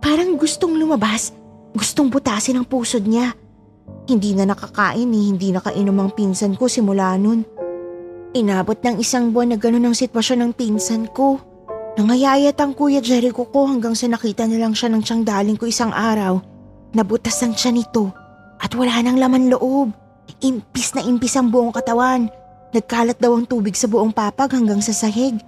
parang 0.00 0.40
gustong 0.40 0.74
lumabas. 0.80 1.36
Gustong 1.76 2.08
butasin 2.08 2.56
ang 2.56 2.66
pusod 2.66 3.04
niya. 3.04 3.36
Hindi 4.08 4.32
na 4.32 4.48
nakakain 4.48 5.08
eh, 5.12 5.24
hindi 5.28 5.52
nakainom 5.52 5.96
ang 6.00 6.10
pinsan 6.16 6.56
ko 6.56 6.64
simula 6.64 7.12
nun. 7.20 7.44
Inabot 8.32 8.80
ng 8.80 8.96
isang 9.04 9.36
buwan 9.36 9.52
na 9.52 9.58
ganun 9.60 9.92
ang 9.92 9.96
sitwasyon 9.96 10.48
ng 10.48 10.52
pinsan 10.56 11.12
ko. 11.12 11.36
Nangayayat 12.00 12.56
ang 12.56 12.72
Kuya 12.72 13.04
Jericho 13.04 13.44
ko 13.52 13.68
hanggang 13.68 13.92
sa 13.92 14.08
nakita 14.08 14.48
na 14.48 14.56
lang 14.56 14.72
siya 14.72 14.88
ng 14.88 15.02
tiyang 15.04 15.22
daling 15.28 15.60
ko 15.60 15.68
isang 15.68 15.92
araw 15.92 16.40
Nabutas 16.88 17.36
ang 17.44 17.52
siya 17.52 17.68
nito 17.68 18.08
at 18.56 18.72
wala 18.72 19.04
nang 19.04 19.20
laman 19.20 19.52
loob. 19.52 19.92
Impis 20.40 20.96
na 20.96 21.04
impis 21.04 21.36
ang 21.36 21.52
buong 21.52 21.72
katawan. 21.72 22.32
Nagkalat 22.68 23.16
daw 23.16 23.32
ang 23.32 23.48
tubig 23.48 23.72
sa 23.72 23.88
buong 23.88 24.12
papag 24.12 24.52
hanggang 24.52 24.84
sa 24.84 24.92
sahig. 24.92 25.40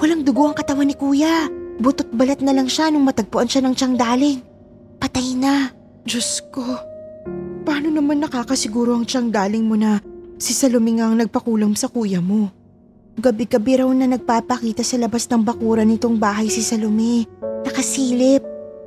Walang 0.00 0.24
dugo 0.24 0.48
ang 0.48 0.56
katawan 0.56 0.88
ni 0.88 0.96
kuya. 0.96 1.52
Butot 1.76 2.08
balat 2.16 2.40
na 2.40 2.56
lang 2.56 2.64
siya 2.64 2.88
nung 2.88 3.04
matagpuan 3.04 3.44
siya 3.44 3.60
ng 3.60 3.74
tiyang 3.76 3.96
daling. 4.00 4.40
Patay 4.96 5.36
na. 5.36 5.68
Diyos 6.08 6.40
ko. 6.48 6.64
Paano 7.62 7.92
naman 7.92 8.24
nakakasiguro 8.24 8.96
ang 8.96 9.04
tiyang 9.04 9.28
daling 9.28 9.68
mo 9.68 9.76
na 9.76 10.00
si 10.40 10.56
Salome 10.56 10.96
nga 10.96 11.12
ang 11.12 11.20
nagpakulam 11.20 11.76
sa 11.76 11.92
kuya 11.92 12.24
mo? 12.24 12.48
Gabi-gabi 13.20 13.84
raw 13.84 13.88
na 13.92 14.08
nagpapakita 14.08 14.80
sa 14.80 14.96
labas 14.96 15.28
ng 15.28 15.44
bakuran 15.44 15.92
nitong 15.92 16.16
bahay 16.16 16.48
si 16.48 16.64
Salome. 16.64 17.28
Nakasilip. 17.68 18.40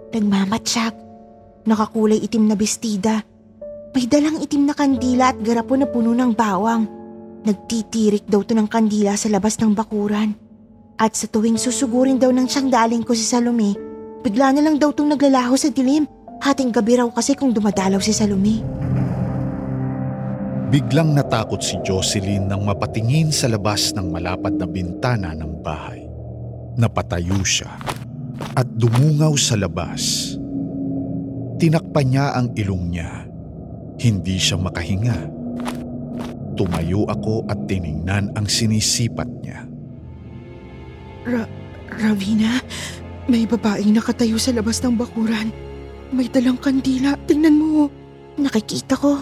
Nagmamatsak. 0.10 0.98
Nakakulay 1.70 2.18
itim 2.18 2.50
na 2.50 2.58
bestida. 2.58 3.22
May 3.94 4.10
dalang 4.10 4.42
itim 4.42 4.66
na 4.66 4.74
kandila 4.74 5.32
at 5.32 5.38
garapon 5.40 5.86
na 5.86 5.88
puno 5.88 6.12
ng 6.18 6.34
bawang. 6.34 6.95
Nagtitirik 7.46 8.26
daw 8.26 8.42
to 8.42 8.58
ng 8.58 8.66
kandila 8.66 9.14
sa 9.14 9.30
labas 9.30 9.62
ng 9.62 9.78
bakuran. 9.78 10.34
At 10.98 11.14
sa 11.14 11.30
tuwing 11.30 11.62
susugurin 11.62 12.18
daw 12.18 12.34
ng 12.34 12.50
siyang 12.50 12.74
daling 12.74 13.06
ko 13.06 13.14
si 13.14 13.22
Salome, 13.22 13.78
bigla 14.26 14.50
na 14.50 14.66
lang 14.66 14.82
daw 14.82 14.90
tong 14.90 15.14
naglalaho 15.14 15.54
sa 15.54 15.70
dilim. 15.70 16.10
Hating 16.42 16.74
gabi 16.74 16.98
raw 16.98 17.06
kasi 17.14 17.38
kung 17.38 17.54
dumadalaw 17.54 18.02
si 18.02 18.18
Salome. 18.18 18.66
Biglang 20.74 21.14
natakot 21.14 21.62
si 21.62 21.78
Jocelyn 21.86 22.50
nang 22.50 22.66
mapatingin 22.66 23.30
sa 23.30 23.46
labas 23.46 23.94
ng 23.94 24.10
malapad 24.10 24.58
na 24.58 24.66
bintana 24.66 25.38
ng 25.38 25.62
bahay. 25.62 26.02
Napatayo 26.82 27.46
siya 27.46 27.70
at 28.58 28.66
dumungaw 28.74 29.38
sa 29.38 29.54
labas. 29.54 30.34
Tinakpan 31.62 32.06
niya 32.10 32.26
ang 32.34 32.48
ilong 32.58 32.86
niya. 32.90 33.12
Hindi 34.02 34.36
siya 34.42 34.58
makahinga. 34.60 35.35
Tumayo 36.56 37.04
ako 37.12 37.44
at 37.52 37.68
tiningnan 37.68 38.32
ang 38.40 38.48
sinisipat 38.48 39.28
niya. 39.44 39.68
Ra- 41.28 41.52
Ravina, 41.92 42.64
may 43.28 43.44
babaeng 43.44 43.92
nakatayo 43.92 44.40
sa 44.40 44.56
labas 44.56 44.80
ng 44.80 44.96
bakuran. 44.96 45.52
May 46.16 46.32
dalang 46.32 46.56
kandila. 46.56 47.20
Tingnan 47.28 47.60
mo. 47.60 47.92
Nakikita 48.40 48.96
ko. 48.96 49.20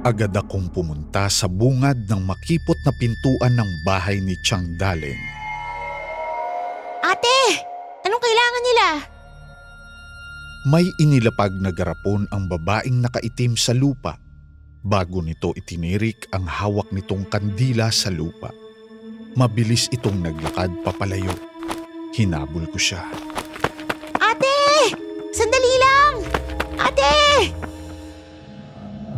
Agad 0.00 0.32
akong 0.32 0.72
pumunta 0.72 1.28
sa 1.28 1.44
bungad 1.44 2.08
ng 2.08 2.24
makipot 2.24 2.76
na 2.88 2.92
pintuan 2.96 3.52
ng 3.52 3.70
bahay 3.84 4.16
ni 4.20 4.32
Chang 4.40 4.64
Daling. 4.80 5.20
Ate! 7.04 7.40
Anong 8.08 8.22
kailangan 8.24 8.62
nila? 8.64 8.86
May 10.72 10.84
inilapag 11.00 11.52
na 11.60 11.72
garapon 11.72 12.24
ang 12.32 12.48
babaeng 12.48 13.00
nakaitim 13.00 13.56
sa 13.56 13.72
lupa 13.76 14.16
bago 14.80 15.20
nito 15.20 15.52
itinirik 15.52 16.32
ang 16.32 16.48
hawak 16.48 16.88
nitong 16.92 17.28
kandila 17.28 17.92
sa 17.92 18.08
lupa. 18.08 18.48
Mabilis 19.36 19.86
itong 19.92 20.24
naglakad 20.24 20.72
papalayo. 20.82 21.32
Hinabol 22.16 22.66
ko 22.66 22.78
siya. 22.80 23.06
Ate! 24.18 24.90
Sandali 25.30 25.74
lang! 25.78 26.14
Ate! 26.80 27.14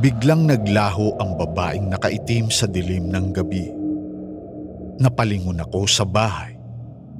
Biglang 0.02 0.50
naglaho 0.50 1.16
ang 1.16 1.38
babaeng 1.38 1.88
nakaitim 1.88 2.50
sa 2.50 2.68
dilim 2.68 3.08
ng 3.08 3.26
gabi. 3.32 3.70
Napalingon 5.00 5.62
ako 5.62 5.88
sa 5.88 6.04
bahay 6.04 6.58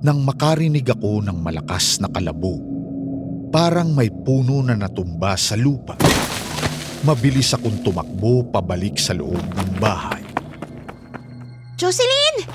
nang 0.03 0.27
makarinig 0.27 0.85
ako 0.91 1.23
ng 1.23 1.39
malakas 1.41 2.03
na 2.03 2.11
kalabo. 2.11 2.59
Parang 3.55 3.95
may 3.95 4.11
puno 4.11 4.61
na 4.61 4.75
natumba 4.75 5.39
sa 5.39 5.55
lupa. 5.55 5.95
Mabilis 7.02 7.50
akong 7.50 7.82
tumakbo 7.82 8.47
pabalik 8.54 8.95
sa 8.95 9.10
loob 9.10 9.34
ng 9.34 9.71
bahay. 9.82 10.23
Jocelyn! 11.75 12.47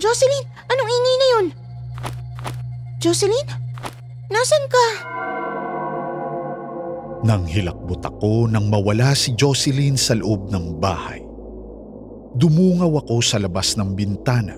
Jocelyn! 0.00 0.48
Anong 0.72 0.88
ingay 0.88 1.16
na 1.16 1.26
yun? 1.28 1.46
Jocelyn? 3.04 3.48
Nasaan 4.32 4.64
ka? 4.64 4.86
Nang 7.20 7.44
hilakbot 7.44 8.00
ako 8.00 8.48
nang 8.48 8.72
mawala 8.72 9.12
si 9.12 9.36
Jocelyn 9.36 10.00
sa 10.00 10.16
loob 10.16 10.48
ng 10.48 10.80
bahay. 10.80 11.20
Dumungaw 12.40 13.04
ako 13.04 13.20
sa 13.20 13.36
labas 13.36 13.76
ng 13.76 13.92
bintana 13.92 14.56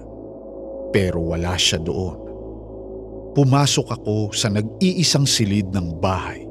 pero 0.94 1.34
wala 1.34 1.58
siya 1.58 1.82
doon. 1.82 2.22
Pumasok 3.34 3.98
ako 3.98 4.30
sa 4.30 4.46
nag-iisang 4.46 5.26
silid 5.26 5.74
ng 5.74 5.98
bahay 5.98 6.41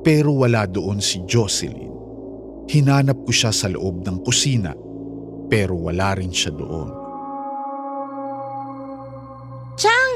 pero 0.00 0.32
wala 0.32 0.64
doon 0.64 0.98
si 0.98 1.20
Jocelyn. 1.24 1.92
Hinanap 2.66 3.26
ko 3.26 3.32
siya 3.34 3.50
sa 3.50 3.66
loob 3.66 4.06
ng 4.06 4.22
kusina 4.22 4.72
pero 5.50 5.74
wala 5.74 6.14
rin 6.14 6.30
siya 6.30 6.54
doon. 6.54 6.88
Chang! 9.74 10.14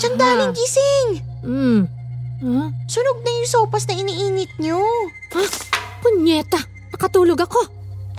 Chang, 0.00 0.14
Ah. 0.16 0.18
daling 0.18 0.54
gising! 0.54 1.08
Hmm. 1.44 1.80
Huh? 2.38 2.68
Sunog 2.86 3.18
na 3.22 3.30
yung 3.34 3.48
sopas 3.50 3.84
na 3.86 3.94
iniinit 3.94 4.50
nyo. 4.58 4.78
Punyeta! 6.02 6.58
Nakatulog 6.94 7.38
ako! 7.38 7.60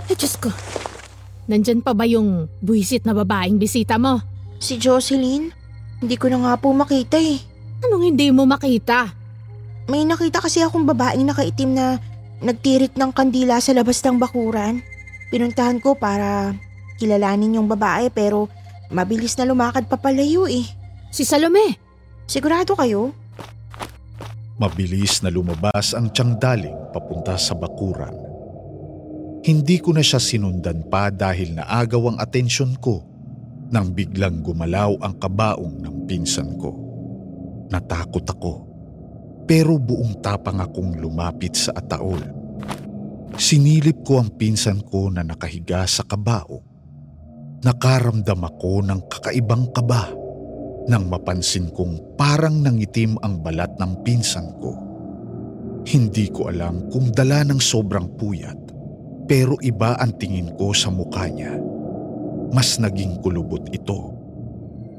Ay, 0.07 0.15
Diyos 0.15 0.35
ko. 0.37 0.51
Nandyan 1.49 1.81
pa 1.81 1.97
ba 1.97 2.05
yung 2.05 2.47
buwisit 2.61 3.03
na 3.03 3.15
babaeng 3.15 3.57
bisita 3.57 3.97
mo? 3.97 4.21
Si 4.59 4.77
Jocelyn? 4.77 5.49
Hindi 5.99 6.15
ko 6.15 6.29
na 6.29 6.37
nga 6.39 6.53
po 6.55 6.71
makita 6.71 7.17
eh. 7.17 7.39
Anong 7.83 8.13
hindi 8.13 8.29
mo 8.29 8.43
makita? 8.43 9.18
May 9.89 10.05
nakita 10.05 10.37
kasi 10.37 10.61
akong 10.61 10.85
babaeng 10.85 11.25
nakaitim 11.25 11.73
na 11.73 11.97
nagtirik 12.45 12.93
ng 12.93 13.09
kandila 13.09 13.57
sa 13.57 13.73
labas 13.73 13.97
ng 14.05 14.21
bakuran. 14.21 14.85
Pinuntahan 15.33 15.81
ko 15.81 15.97
para 15.97 16.53
kilalanin 17.01 17.57
yung 17.57 17.65
babae 17.65 18.13
pero 18.13 18.53
mabilis 18.93 19.33
na 19.41 19.49
lumakad 19.49 19.89
papalayo 19.89 20.45
eh. 20.45 20.61
Si 21.09 21.25
Salome. 21.25 21.81
Sigurado 22.29 22.77
kayo? 22.77 23.17
Mabilis 24.61 25.25
na 25.25 25.33
lumabas 25.33 25.97
ang 25.97 26.13
tiyangdaling 26.13 26.93
papunta 26.93 27.33
sa 27.41 27.57
bakuran. 27.57 28.13
Hindi 29.41 29.81
ko 29.81 29.97
na 29.97 30.05
siya 30.05 30.21
sinundan 30.21 30.85
pa 30.85 31.09
dahil 31.09 31.57
naagaw 31.57 32.13
ang 32.13 32.17
atensyon 32.21 32.77
ko 32.77 33.01
nang 33.73 33.89
biglang 33.97 34.45
gumalaw 34.45 35.01
ang 35.01 35.17
kabaong 35.17 35.81
ng 35.81 36.05
pinsan 36.05 36.61
ko. 36.61 36.77
Natakot 37.73 38.25
ako 38.29 38.68
pero 39.49 39.81
buong 39.81 40.21
tapang 40.21 40.61
akong 40.61 41.01
lumapit 41.01 41.57
sa 41.57 41.73
ataol. 41.73 42.21
Sinilip 43.33 44.05
ko 44.05 44.21
ang 44.21 44.29
pinsan 44.37 44.85
ko 44.85 45.09
na 45.09 45.25
nakahiga 45.25 45.89
sa 45.89 46.05
kabao. 46.05 46.61
Nakaramdam 47.65 48.45
ako 48.45 48.85
ng 48.85 49.09
kakaibang 49.09 49.73
kaba 49.73 50.13
nang 50.85 51.09
mapansin 51.09 51.73
kong 51.73 52.13
parang 52.13 52.61
nangitim 52.61 53.17
ang 53.25 53.41
balat 53.41 53.73
ng 53.81 54.05
pinsan 54.05 54.53
ko. 54.61 54.77
Hindi 55.81 56.29
ko 56.29 56.53
alam 56.53 56.85
kung 56.93 57.09
dala 57.09 57.41
ng 57.41 57.57
sobrang 57.57 58.05
puyat 58.21 58.69
pero 59.25 59.57
iba 59.65 59.97
ang 59.97 60.13
tingin 60.21 60.53
ko 60.61 60.77
sa 60.77 60.93
mukha 60.93 61.25
niya. 61.25 61.57
Mas 62.53 62.77
naging 62.77 63.17
kulubot 63.25 63.65
ito 63.73 64.13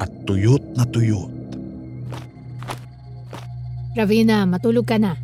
at 0.02 0.10
tuyot 0.26 0.74
na 0.74 0.82
tuyot. 0.90 1.39
Ravina, 3.90 4.46
matulog 4.46 4.86
ka 4.86 5.02
na. 5.02 5.18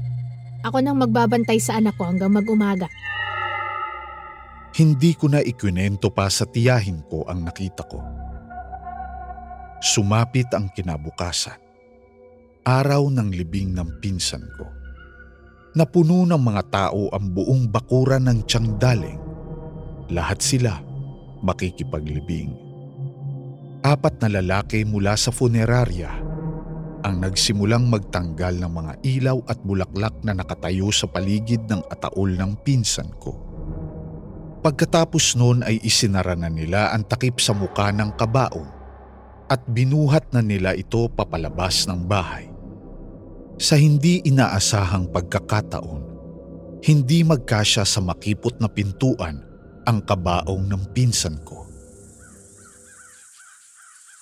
Ako 0.67 0.83
nang 0.83 0.99
magbabantay 0.99 1.63
sa 1.63 1.79
anak 1.79 1.95
ko 1.95 2.11
hanggang 2.11 2.35
mag-umaga. 2.35 2.91
Hindi 4.75 5.15
ko 5.15 5.31
na 5.31 5.39
ikwinento 5.39 6.11
pa 6.11 6.27
sa 6.27 6.43
tiyahin 6.45 7.07
ko 7.07 7.23
ang 7.31 7.47
nakita 7.47 7.87
ko. 7.87 8.03
Sumapit 9.79 10.51
ang 10.51 10.67
kinabukasan. 10.75 11.63
Araw 12.67 13.07
ng 13.07 13.31
libing 13.31 13.71
ng 13.71 14.03
pinsan 14.03 14.43
ko. 14.59 14.67
Napuno 15.79 16.27
ng 16.27 16.43
mga 16.43 16.63
tao 16.67 17.07
ang 17.15 17.31
buong 17.31 17.71
bakuran 17.71 18.27
ng 18.27 18.43
Tiangdaling. 18.51 19.21
Lahat 20.11 20.43
sila 20.43 20.83
makikipaglibing. 21.47 22.51
Apat 23.87 24.19
na 24.27 24.43
lalaki 24.43 24.83
mula 24.83 25.15
sa 25.15 25.31
funeraria 25.31 26.26
ang 27.07 27.23
nagsimulang 27.23 27.87
magtanggal 27.87 28.59
ng 28.59 28.73
mga 28.75 28.93
ilaw 29.07 29.39
at 29.47 29.63
bulaklak 29.63 30.19
na 30.27 30.35
nakatayo 30.35 30.91
sa 30.91 31.07
paligid 31.07 31.63
ng 31.71 31.79
ataol 31.87 32.35
ng 32.35 32.59
pinsan 32.67 33.07
ko. 33.23 33.39
Pagkatapos 34.67 35.39
noon 35.39 35.63
ay 35.63 35.79
isinara 35.87 36.35
na 36.35 36.51
nila 36.51 36.91
ang 36.91 37.07
takip 37.07 37.39
sa 37.39 37.55
muka 37.55 37.95
ng 37.95 38.19
kabaong 38.19 38.71
at 39.47 39.63
binuhat 39.71 40.35
na 40.35 40.43
nila 40.43 40.75
ito 40.75 41.07
papalabas 41.07 41.87
ng 41.87 42.03
bahay. 42.11 42.51
Sa 43.63 43.79
hindi 43.79 44.27
inaasahang 44.27 45.15
pagkakataon, 45.15 46.03
hindi 46.83 47.23
magkasya 47.23 47.87
sa 47.87 48.03
makipot 48.03 48.59
na 48.59 48.67
pintuan 48.67 49.39
ang 49.87 50.03
kabaong 50.03 50.67
ng 50.67 50.83
pinsan 50.91 51.39
ko. 51.47 51.63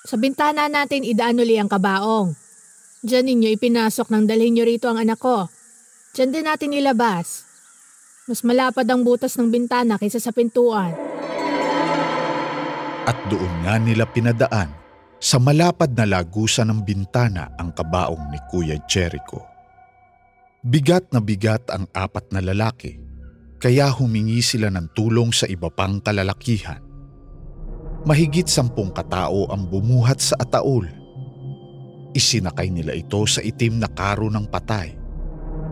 Sa 0.04 0.20
bintana 0.20 0.68
natin 0.68 1.00
idaan 1.00 1.40
uli 1.40 1.56
ang 1.56 1.72
kabaong. 1.72 2.43
Diyan 3.04 3.28
ninyo 3.28 3.52
ipinasok 3.60 4.08
nang 4.08 4.24
dalhin 4.24 4.56
nyo 4.56 4.64
rito 4.64 4.88
ang 4.88 4.96
anak 4.96 5.20
ko. 5.20 5.44
Diyan 6.16 6.32
din 6.32 6.48
natin 6.48 6.72
ilabas. 6.72 7.44
Mas 8.24 8.40
malapad 8.40 8.88
ang 8.88 9.04
butas 9.04 9.36
ng 9.36 9.52
bintana 9.52 10.00
kaysa 10.00 10.16
sa 10.16 10.32
pintuan. 10.32 10.96
At 13.04 13.20
doon 13.28 13.52
nga 13.60 13.76
nila 13.76 14.08
pinadaan 14.08 14.72
sa 15.20 15.36
malapad 15.36 15.92
na 15.92 16.08
lagusan 16.08 16.72
ng 16.72 16.80
bintana 16.80 17.52
ang 17.60 17.76
kabaong 17.76 18.32
ni 18.32 18.40
Kuya 18.48 18.80
Jericho. 18.88 19.44
Bigat 20.64 21.12
na 21.12 21.20
bigat 21.20 21.68
ang 21.68 21.84
apat 21.92 22.32
na 22.32 22.40
lalaki, 22.40 22.96
kaya 23.60 23.92
humingi 23.92 24.40
sila 24.40 24.72
ng 24.72 24.96
tulong 24.96 25.28
sa 25.28 25.44
iba 25.44 25.68
pang 25.68 26.00
kalalakihan. 26.00 26.80
Mahigit 28.08 28.48
sampung 28.48 28.88
katao 28.96 29.44
ang 29.52 29.68
bumuhat 29.68 30.24
sa 30.24 30.40
ataol. 30.40 31.03
Isinakay 32.14 32.70
nila 32.70 32.94
ito 32.94 33.18
sa 33.26 33.42
itim 33.42 33.82
na 33.82 33.90
karo 33.90 34.30
ng 34.30 34.46
patay 34.46 34.94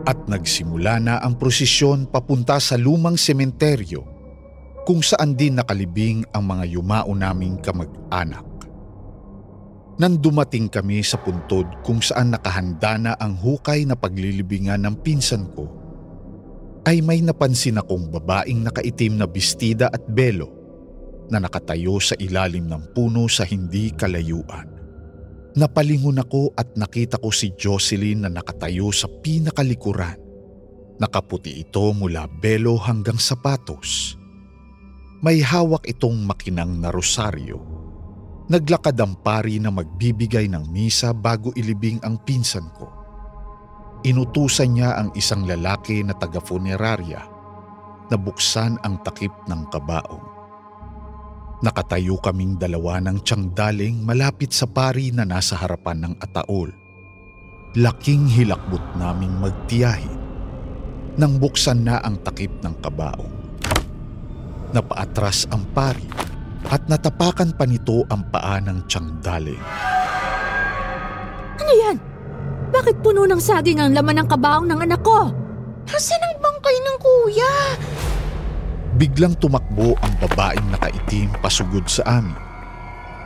at 0.03 0.19
nagsimula 0.27 0.99
na 0.99 1.15
ang 1.23 1.39
prosesyon 1.39 2.11
papunta 2.11 2.59
sa 2.59 2.75
lumang 2.75 3.15
sementeryo 3.15 4.03
kung 4.83 4.99
saan 4.99 5.39
din 5.39 5.55
nakalibing 5.55 6.27
ang 6.35 6.43
mga 6.43 6.75
yumao 6.75 7.15
naming 7.15 7.55
kamag-anak. 7.63 8.43
Nang 9.95 10.19
dumating 10.19 10.67
kami 10.67 10.99
sa 11.05 11.21
puntod 11.21 11.69
kung 11.85 12.03
saan 12.03 12.35
nakahanda 12.35 12.99
na 12.99 13.11
ang 13.15 13.37
hukay 13.37 13.87
na 13.87 13.95
paglilibingan 13.95 14.83
ng 14.83 14.95
pinsan 14.99 15.47
ko, 15.53 15.69
ay 16.83 16.99
may 16.99 17.23
napansin 17.23 17.79
akong 17.79 18.11
babaeng 18.11 18.65
nakaitim 18.65 19.15
na 19.15 19.23
bestida 19.29 19.87
at 19.87 20.03
belo 20.03 20.51
na 21.31 21.39
nakatayo 21.39 22.01
sa 22.03 22.17
ilalim 22.19 22.67
ng 22.67 22.91
puno 22.91 23.31
sa 23.31 23.47
hindi 23.47 23.93
kalayuan. 23.95 24.72
Napalingon 25.53 26.17
ako 26.17 26.53
at 26.57 26.73
nakita 26.73 27.21
ko 27.21 27.29
si 27.29 27.53
Jocelyn 27.53 28.25
na 28.25 28.29
nakatayo 28.29 28.89
sa 28.89 29.05
pinakalikuran. 29.05 30.17
Nakaputi 30.97 31.61
ito 31.61 31.93
mula 31.93 32.25
belo 32.25 32.77
hanggang 32.77 33.21
sapatos. 33.21 34.17
May 35.21 35.39
hawak 35.45 35.85
itong 35.85 36.25
makinang 36.25 36.81
na 36.81 36.89
rosaryo 36.89 37.83
Naglakad 38.43 38.99
ang 38.99 39.15
pari 39.23 39.55
na 39.55 39.71
magbibigay 39.71 40.51
ng 40.51 40.67
misa 40.67 41.15
bago 41.15 41.55
ilibing 41.55 42.03
ang 42.03 42.19
pinsan 42.27 42.67
ko. 42.75 42.91
Inutusan 44.03 44.75
niya 44.75 44.99
ang 44.99 45.15
isang 45.15 45.47
lalaki 45.47 46.03
na 46.03 46.11
taga-funerarya 46.11 47.23
na 48.11 48.17
buksan 48.19 48.75
ang 48.83 48.99
takip 49.07 49.31
ng 49.47 49.71
kabaong. 49.71 50.32
Nakatayo 51.63 52.19
kaming 52.19 52.59
dalawa 52.59 52.99
ng 52.99 53.23
tiyangdaling 53.23 54.03
malapit 54.03 54.51
sa 54.51 54.67
pari 54.67 55.15
na 55.15 55.23
nasa 55.23 55.55
harapan 55.55 56.03
ng 56.03 56.13
ataol. 56.19 56.75
Laking 57.79 58.27
hilakbot 58.27 58.83
naming 58.99 59.31
magtiyahin 59.39 60.11
nang 61.15 61.39
buksan 61.39 61.87
na 61.87 62.03
ang 62.03 62.19
takip 62.19 62.51
ng 62.59 62.75
kabaong. 62.83 63.31
Napaatras 64.75 65.47
ang 65.55 65.63
pari 65.71 66.03
at 66.67 66.83
natapakan 66.91 67.55
pa 67.55 67.63
nito 67.63 68.03
ang 68.11 68.27
paa 68.27 68.59
ng 68.59 68.83
tiyangdali. 68.83 69.55
Ano 71.63 71.71
yan? 71.79 71.95
Bakit 72.75 72.99
puno 72.99 73.23
ng 73.23 73.39
saging 73.39 73.79
ang 73.79 73.95
laman 73.95 74.19
ng 74.19 74.27
kabaong 74.27 74.67
ng 74.67 74.83
anak 74.83 74.99
ko? 74.99 75.31
Nasaan 75.87 76.27
ang 76.27 76.35
bangkay 76.43 76.75
ng 76.75 76.97
kuya? 76.99 77.53
Biglang 78.93 79.33
tumakbo 79.41 79.97
ang 80.05 80.13
babaeng 80.21 80.69
nakaitim 80.69 81.33
pasugod 81.41 81.89
sa 81.89 82.21
amin. 82.21 82.37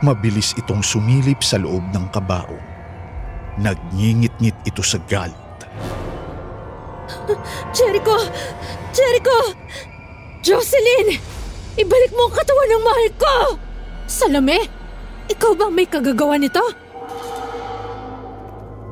Mabilis 0.00 0.56
itong 0.56 0.80
sumilip 0.80 1.44
sa 1.44 1.60
loob 1.60 1.84
ng 1.92 2.08
kabaong. 2.08 2.64
Nagngingit-ngit 3.60 4.56
ito 4.64 4.80
sa 4.80 4.96
galit. 5.04 5.36
Jericho! 7.76 8.16
Jericho! 8.96 9.38
Jocelyn! 10.40 11.20
Ibalik 11.76 12.12
mo 12.16 12.32
ang 12.32 12.34
katawan 12.40 12.68
ng 12.72 12.82
mahal 12.88 13.08
ko! 13.20 13.34
Salome, 14.08 14.64
ikaw 15.28 15.52
ba 15.52 15.68
may 15.68 15.84
kagagawa 15.84 16.40
nito? 16.40 16.64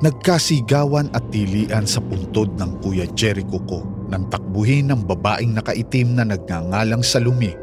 Nagkasigawan 0.05 1.09
at 1.17 1.25
tilian 1.33 1.89
sa 1.89 2.05
puntod 2.05 2.53
ng 2.61 2.85
Kuya 2.85 3.09
Jericho 3.17 3.65
ko 3.65 3.96
nang 4.07 4.31
takbuhin 4.31 4.90
ng 4.90 5.03
babaeng 5.03 5.55
nakaitim 5.55 6.14
na 6.14 6.23
nagngangalang 6.23 7.03
Salome. 7.03 7.59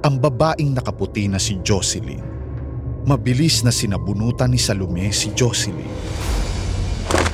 Ang 0.00 0.16
babaeng 0.16 0.72
nakaputi 0.72 1.28
na 1.28 1.36
si 1.36 1.60
Jocelyn. 1.60 2.24
Mabilis 3.04 3.60
na 3.64 3.72
sinabunutan 3.72 4.52
ni 4.52 4.60
Salome 4.60 5.12
si 5.12 5.32
Jocelyn. 5.36 5.88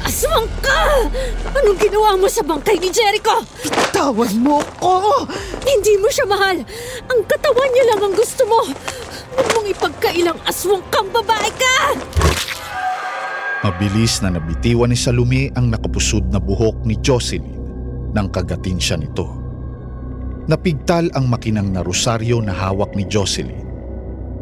Aswang 0.02 0.46
ka! 0.62 1.06
Anong 1.54 1.78
ginawa 1.78 2.14
mo 2.18 2.26
sa 2.30 2.42
bangkay 2.42 2.78
ni 2.78 2.90
Jericho? 2.90 3.42
Bitawan 3.66 4.34
mo 4.38 4.62
ko! 4.78 5.26
Hindi 5.62 5.98
mo 5.98 6.10
siya 6.10 6.26
mahal! 6.26 6.62
Ang 7.10 7.20
katawan 7.26 7.70
niya 7.70 7.84
lang 7.94 8.00
ang 8.06 8.14
gusto 8.14 8.42
mo! 8.46 8.70
Huwag 9.34 9.46
mong 9.54 9.68
ipagkailang 9.70 10.38
aswang 10.46 10.82
kang 10.90 11.10
babae 11.10 11.50
ka! 11.54 11.76
Mabilis 13.66 14.22
na 14.22 14.38
nabitiwan 14.38 14.94
ni 14.94 14.98
Salome 14.98 15.50
ang 15.58 15.74
nakapusod 15.74 16.30
na 16.30 16.38
buhok 16.38 16.86
ni 16.86 16.94
Jocelyn 17.02 17.65
nang 18.16 18.32
kagatin 18.32 18.80
siya 18.80 18.96
nito. 18.96 19.28
Napigtal 20.48 21.12
ang 21.12 21.28
makinang 21.28 21.68
na 21.68 21.84
rosaryo 21.84 22.40
na 22.40 22.56
hawak 22.56 22.96
ni 22.96 23.04
Jocelyn. 23.04 23.68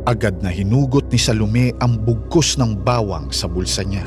Agad 0.07 0.39
na 0.39 0.55
hinugot 0.55 1.11
ni 1.11 1.19
Salome 1.19 1.75
ang 1.83 1.99
bugkos 1.99 2.55
ng 2.55 2.87
bawang 2.87 3.35
sa 3.35 3.51
bulsa 3.51 3.83
niya 3.83 4.07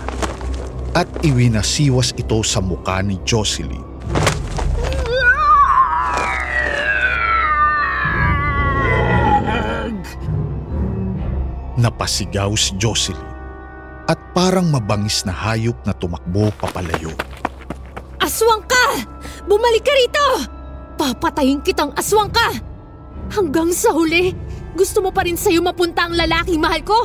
at 0.95 1.09
iwinasiwas 1.19 2.15
ito 2.15 2.39
sa 2.47 2.63
muka 2.63 3.03
ni 3.03 3.19
Jocelyn. 3.27 3.83
Napasigaw 11.77 12.55
si 12.55 12.73
Jocelyn 12.79 13.21
at 14.07 14.17
parang 14.31 14.71
mabangis 14.71 15.27
na 15.27 15.35
hayop 15.35 15.75
na 15.83 15.91
tumakbo 15.91 16.49
papalayo. 16.55 17.11
Aswang 18.27 18.59
ka! 18.67 19.07
Bumalik 19.47 19.87
ka 19.87 19.93
rito! 19.95 20.27
Papatayin 20.99 21.63
kitang 21.63 21.95
aswang 21.95 22.27
ka! 22.27 22.51
Hanggang 23.31 23.71
sa 23.71 23.95
huli, 23.95 24.35
gusto 24.75 24.99
mo 24.99 25.15
pa 25.15 25.23
rin 25.23 25.39
sa'yo 25.39 25.63
mapunta 25.63 26.03
ang 26.03 26.11
lalaking 26.11 26.59
mahal 26.59 26.83
ko? 26.83 26.99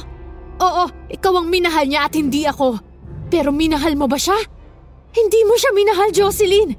Oo, 0.58 0.85
ikaw 1.06 1.38
ang 1.38 1.46
minahal 1.46 1.87
niya 1.87 2.11
at 2.11 2.18
hindi 2.18 2.42
ako. 2.42 2.74
Pero 3.30 3.54
minahal 3.54 3.94
mo 3.94 4.11
ba 4.11 4.18
siya? 4.18 4.35
Hindi 5.14 5.46
mo 5.46 5.54
siya 5.54 5.70
minahal, 5.70 6.11
Jocelyn. 6.11 6.74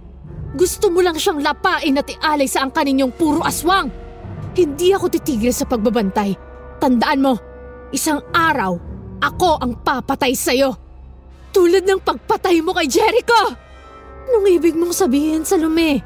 Gusto 0.60 0.92
mo 0.92 1.00
lang 1.00 1.16
siyang 1.16 1.40
lapain 1.40 1.96
at 1.96 2.12
ialay 2.12 2.46
sa 2.52 2.68
angka 2.68 2.84
ninyong 2.84 3.16
puro 3.16 3.40
aswang. 3.48 3.88
Hindi 4.60 4.92
ako 4.92 5.08
titigil 5.08 5.56
sa 5.56 5.64
pagbabantay. 5.64 6.36
Tandaan 6.84 7.24
mo, 7.24 7.34
isang 7.96 8.20
araw, 8.36 8.76
ako 9.24 9.64
ang 9.64 9.80
papatay 9.80 10.36
sa'yo. 10.36 10.76
Tulad 11.56 11.88
ng 11.88 12.04
pagpatay 12.04 12.60
mo 12.60 12.76
kay 12.76 12.92
Jericho! 12.92 13.72
Anong 14.24 14.48
ibig 14.48 14.76
mong 14.76 14.96
sabihin, 14.96 15.44
Salome? 15.44 16.00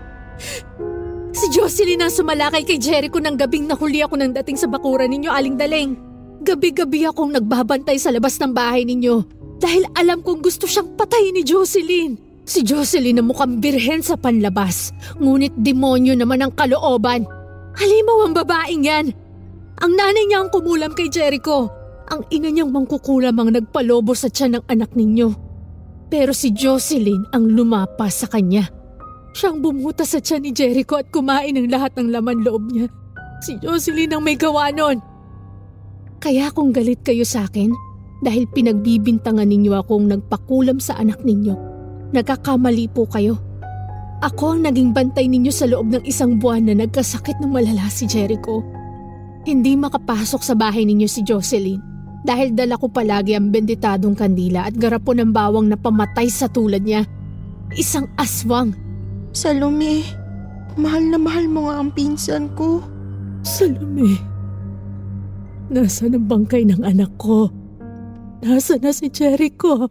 Si 1.38 1.46
Jocelyn 1.54 2.02
ang 2.02 2.10
sumalakay 2.10 2.66
kay 2.66 2.82
Jericho 2.82 3.22
ng 3.22 3.38
gabing 3.38 3.70
nahuli 3.70 4.02
ako 4.02 4.18
nang 4.18 4.34
dating 4.34 4.58
sa 4.58 4.66
bakuran 4.66 5.14
ninyo, 5.14 5.30
Aling 5.30 5.54
Daleng. 5.54 5.94
Gabi-gabi 6.42 7.06
akong 7.06 7.34
nagbabantay 7.34 8.02
sa 8.02 8.10
labas 8.10 8.42
ng 8.42 8.54
bahay 8.58 8.86
ninyo 8.90 9.22
dahil 9.62 9.86
alam 9.98 10.22
kong 10.22 10.42
gusto 10.42 10.66
siyang 10.66 10.98
patayin 10.98 11.38
ni 11.38 11.46
Jocelyn. 11.46 12.18
Si 12.48 12.64
Jocelyn 12.64 13.20
na 13.20 13.24
mukhang 13.26 13.60
birhen 13.60 14.02
sa 14.02 14.16
panlabas, 14.18 14.96
ngunit 15.20 15.54
demonyo 15.62 16.18
naman 16.18 16.42
ang 16.42 16.54
kalooban. 16.58 17.28
Halimaw 17.78 18.26
ang 18.26 18.34
babaeng 18.34 18.84
yan. 18.86 19.08
Ang 19.78 19.92
nanay 19.94 20.26
niya 20.26 20.42
ang 20.42 20.50
kumulam 20.50 20.96
kay 20.98 21.12
Jericho. 21.12 21.70
Ang 22.08 22.26
ina 22.34 22.50
niyang 22.50 22.72
mangkukulam 22.74 23.36
ang 23.38 23.54
nagpalobo 23.54 24.16
sa 24.16 24.32
tiyan 24.32 24.58
ng 24.58 24.64
anak 24.74 24.96
ninyo. 24.96 25.47
Pero 26.08 26.32
si 26.32 26.56
Jocelyn 26.56 27.28
ang 27.36 27.52
lumapas 27.52 28.24
sa 28.24 28.28
kanya. 28.32 28.72
Siyang 29.36 29.60
bumuta 29.60 30.08
sa 30.08 30.24
tiyan 30.24 30.48
ni 30.48 30.52
Jericho 30.56 30.96
at 30.96 31.12
kumain 31.12 31.54
ng 31.54 31.68
lahat 31.68 31.94
ng 32.00 32.10
laman 32.10 32.42
loob 32.48 32.72
niya. 32.72 32.88
Si 33.44 33.60
Jocelyn 33.60 34.16
ang 34.16 34.24
may 34.24 34.40
gawa 34.40 34.72
nun. 34.72 35.04
Kaya 36.18 36.50
kung 36.50 36.74
galit 36.74 37.04
kayo 37.06 37.22
sa 37.22 37.46
akin, 37.46 37.70
dahil 38.26 38.50
pinagbibintangan 38.50 39.46
ninyo 39.46 39.78
akong 39.78 40.10
nagpakulam 40.10 40.82
sa 40.82 40.98
anak 40.98 41.22
ninyo. 41.22 41.54
Nagkakamali 42.16 42.90
po 42.90 43.06
kayo. 43.06 43.38
Ako 44.26 44.58
ang 44.58 44.66
naging 44.66 44.98
bantay 44.98 45.30
ninyo 45.30 45.54
sa 45.54 45.70
loob 45.70 45.94
ng 45.94 46.02
isang 46.02 46.42
buwan 46.42 46.66
na 46.66 46.74
nagkasakit 46.74 47.38
ng 47.38 47.52
malala 47.54 47.86
si 47.94 48.10
Jericho. 48.10 48.66
Hindi 49.46 49.78
makapasok 49.78 50.42
sa 50.42 50.58
bahay 50.58 50.82
ninyo 50.90 51.06
si 51.06 51.22
Jocelyn 51.22 51.97
dahil 52.26 52.56
dala 52.56 52.80
ko 52.80 52.90
palagi 52.90 53.38
ang 53.38 53.54
benditadong 53.54 54.18
kandila 54.18 54.66
at 54.66 54.74
garapon 54.74 55.22
ng 55.22 55.32
bawang 55.34 55.70
na 55.70 55.78
pamatay 55.78 56.32
sa 56.32 56.50
tulad 56.50 56.82
niya. 56.82 57.06
Isang 57.76 58.10
aswang. 58.18 58.74
Salome, 59.36 60.02
mahal 60.80 61.04
na 61.14 61.20
mahal 61.22 61.46
mo 61.46 61.70
nga 61.70 61.84
ang 61.84 61.92
pinsan 61.94 62.50
ko. 62.58 62.82
Salome, 63.46 64.18
nasaan 65.70 66.18
ang 66.18 66.26
bangkay 66.26 66.66
ng 66.66 66.82
anak 66.82 67.12
ko? 67.22 67.52
Nasaan 68.42 68.82
na 68.82 68.92
si 68.96 69.14
Jericho? 69.14 69.90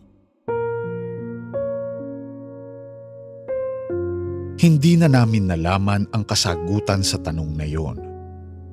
Hindi 4.57 4.97
na 4.97 5.07
namin 5.07 5.53
nalaman 5.53 6.09
ang 6.11 6.25
kasagutan 6.25 7.05
sa 7.05 7.21
tanong 7.21 7.55
na 7.55 7.67
yon. 7.69 8.01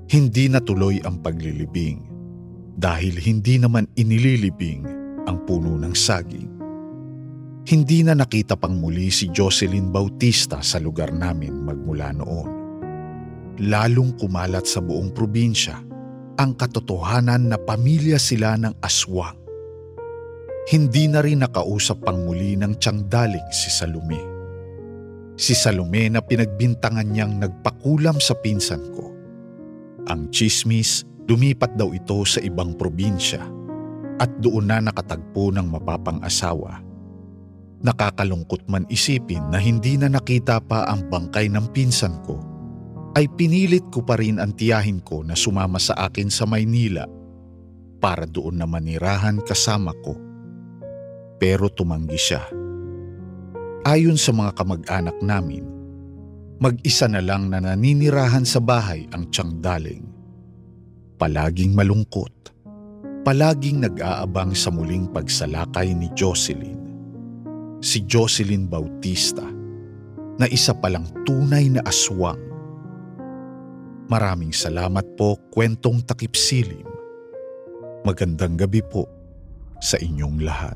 Hindi 0.07 0.47
natuloy 0.47 1.03
ang 1.03 1.19
paglilibing 1.19 2.12
dahil 2.73 3.17
hindi 3.21 3.62
naman 3.62 3.86
inililibing 3.93 4.86
ang 5.29 5.45
puno 5.45 5.77
ng 5.77 5.93
saging. 5.93 6.49
Hindi 7.63 8.03
na 8.03 8.12
nakita 8.12 8.59
pang 8.59 8.75
muli 8.75 9.07
si 9.07 9.31
Jocelyn 9.31 9.88
Bautista 9.88 10.59
sa 10.59 10.83
lugar 10.83 11.15
namin 11.15 11.63
magmula 11.63 12.12
noon. 12.12 12.49
Lalong 13.63 14.19
kumalat 14.19 14.67
sa 14.67 14.83
buong 14.83 15.15
probinsya 15.15 15.79
ang 16.36 16.57
katotohanan 16.57 17.53
na 17.53 17.57
pamilya 17.62 18.17
sila 18.17 18.57
ng 18.59 18.73
aswang. 18.83 19.38
Hindi 20.67 21.07
na 21.07 21.23
rin 21.23 21.39
nakausap 21.45 22.03
pang 22.03 22.25
muli 22.25 22.59
ng 22.59 22.75
tiyangdaling 22.81 23.47
si 23.53 23.69
Salome. 23.71 24.19
Si 25.39 25.55
Salome 25.55 26.12
na 26.12 26.19
pinagbintangan 26.19 27.07
niyang 27.07 27.39
nagpakulam 27.39 28.19
sa 28.19 28.36
pinsan 28.36 28.83
ko. 28.91 29.12
Ang 30.12 30.33
chismis, 30.36 31.07
lumipat 31.29 31.75
daw 31.79 31.91
ito 31.95 32.21
sa 32.27 32.43
ibang 32.43 32.75
probinsya 32.75 33.43
at 34.19 34.29
doon 34.43 34.69
na 34.69 34.77
nakatagpo 34.83 35.49
ng 35.51 35.67
mapapang 35.67 36.21
asawa 36.21 36.83
Nakakalungkot 37.83 38.71
man 38.71 38.88
isipin 38.88 39.43
na 39.51 39.59
hindi 39.59 39.99
na 39.99 40.07
nakita 40.07 40.63
pa 40.63 40.88
ang 40.88 41.12
bangkay 41.12 41.51
ng 41.51 41.67
pinsan 41.75 42.15
ko, 42.23 42.39
ay 43.19 43.27
pinilit 43.36 43.83
ko 43.91 43.99
pa 44.07 44.15
rin 44.15 44.39
ang 44.39 44.55
tiyahin 44.55 45.03
ko 45.03 45.19
na 45.19 45.36
sumama 45.36 45.75
sa 45.83 46.07
akin 46.07 46.31
sa 46.31 46.47
Maynila 46.47 47.03
para 47.99 48.23
doon 48.23 48.55
na 48.55 48.63
manirahan 48.63 49.43
kasama 49.43 49.91
ko. 49.99 50.15
Pero 51.36 51.67
tumanggi 51.67 52.15
siya. 52.15 52.47
Ayon 53.83 54.15
sa 54.15 54.31
mga 54.31 54.55
kamag-anak 54.55 55.19
namin, 55.19 55.67
mag-isa 56.63 57.12
na 57.12 57.19
lang 57.19 57.51
na 57.51 57.59
naninirahan 57.59 58.47
sa 58.47 58.63
bahay 58.63 59.12
ang 59.12 59.27
tiyang 59.27 59.59
daling. 59.59 60.07
Palaging 61.23 61.71
malungkot, 61.71 62.51
palaging 63.23 63.79
nag-aabang 63.79 64.51
sa 64.51 64.67
muling 64.67 65.07
pagsalakay 65.07 65.95
ni 65.95 66.12
Jocelyn 66.19 66.75
si 67.79 68.03
Jocelyn 68.03 68.67
Bautista 68.67 69.47
na 70.36 70.51
isa 70.51 70.75
palang 70.75 71.07
tunay 71.23 71.71
na 71.71 71.79
aswang. 71.88 72.43
Maraming 74.12 74.51
salamat 74.51 75.15
po 75.15 75.39
kwentong 75.47 76.03
takip 76.03 76.36
silim. 76.36 76.83
Magandang 78.03 78.59
gabi 78.59 78.83
po 78.83 79.07
sa 79.79 79.95
inyong 80.03 80.43
lahat. 80.43 80.75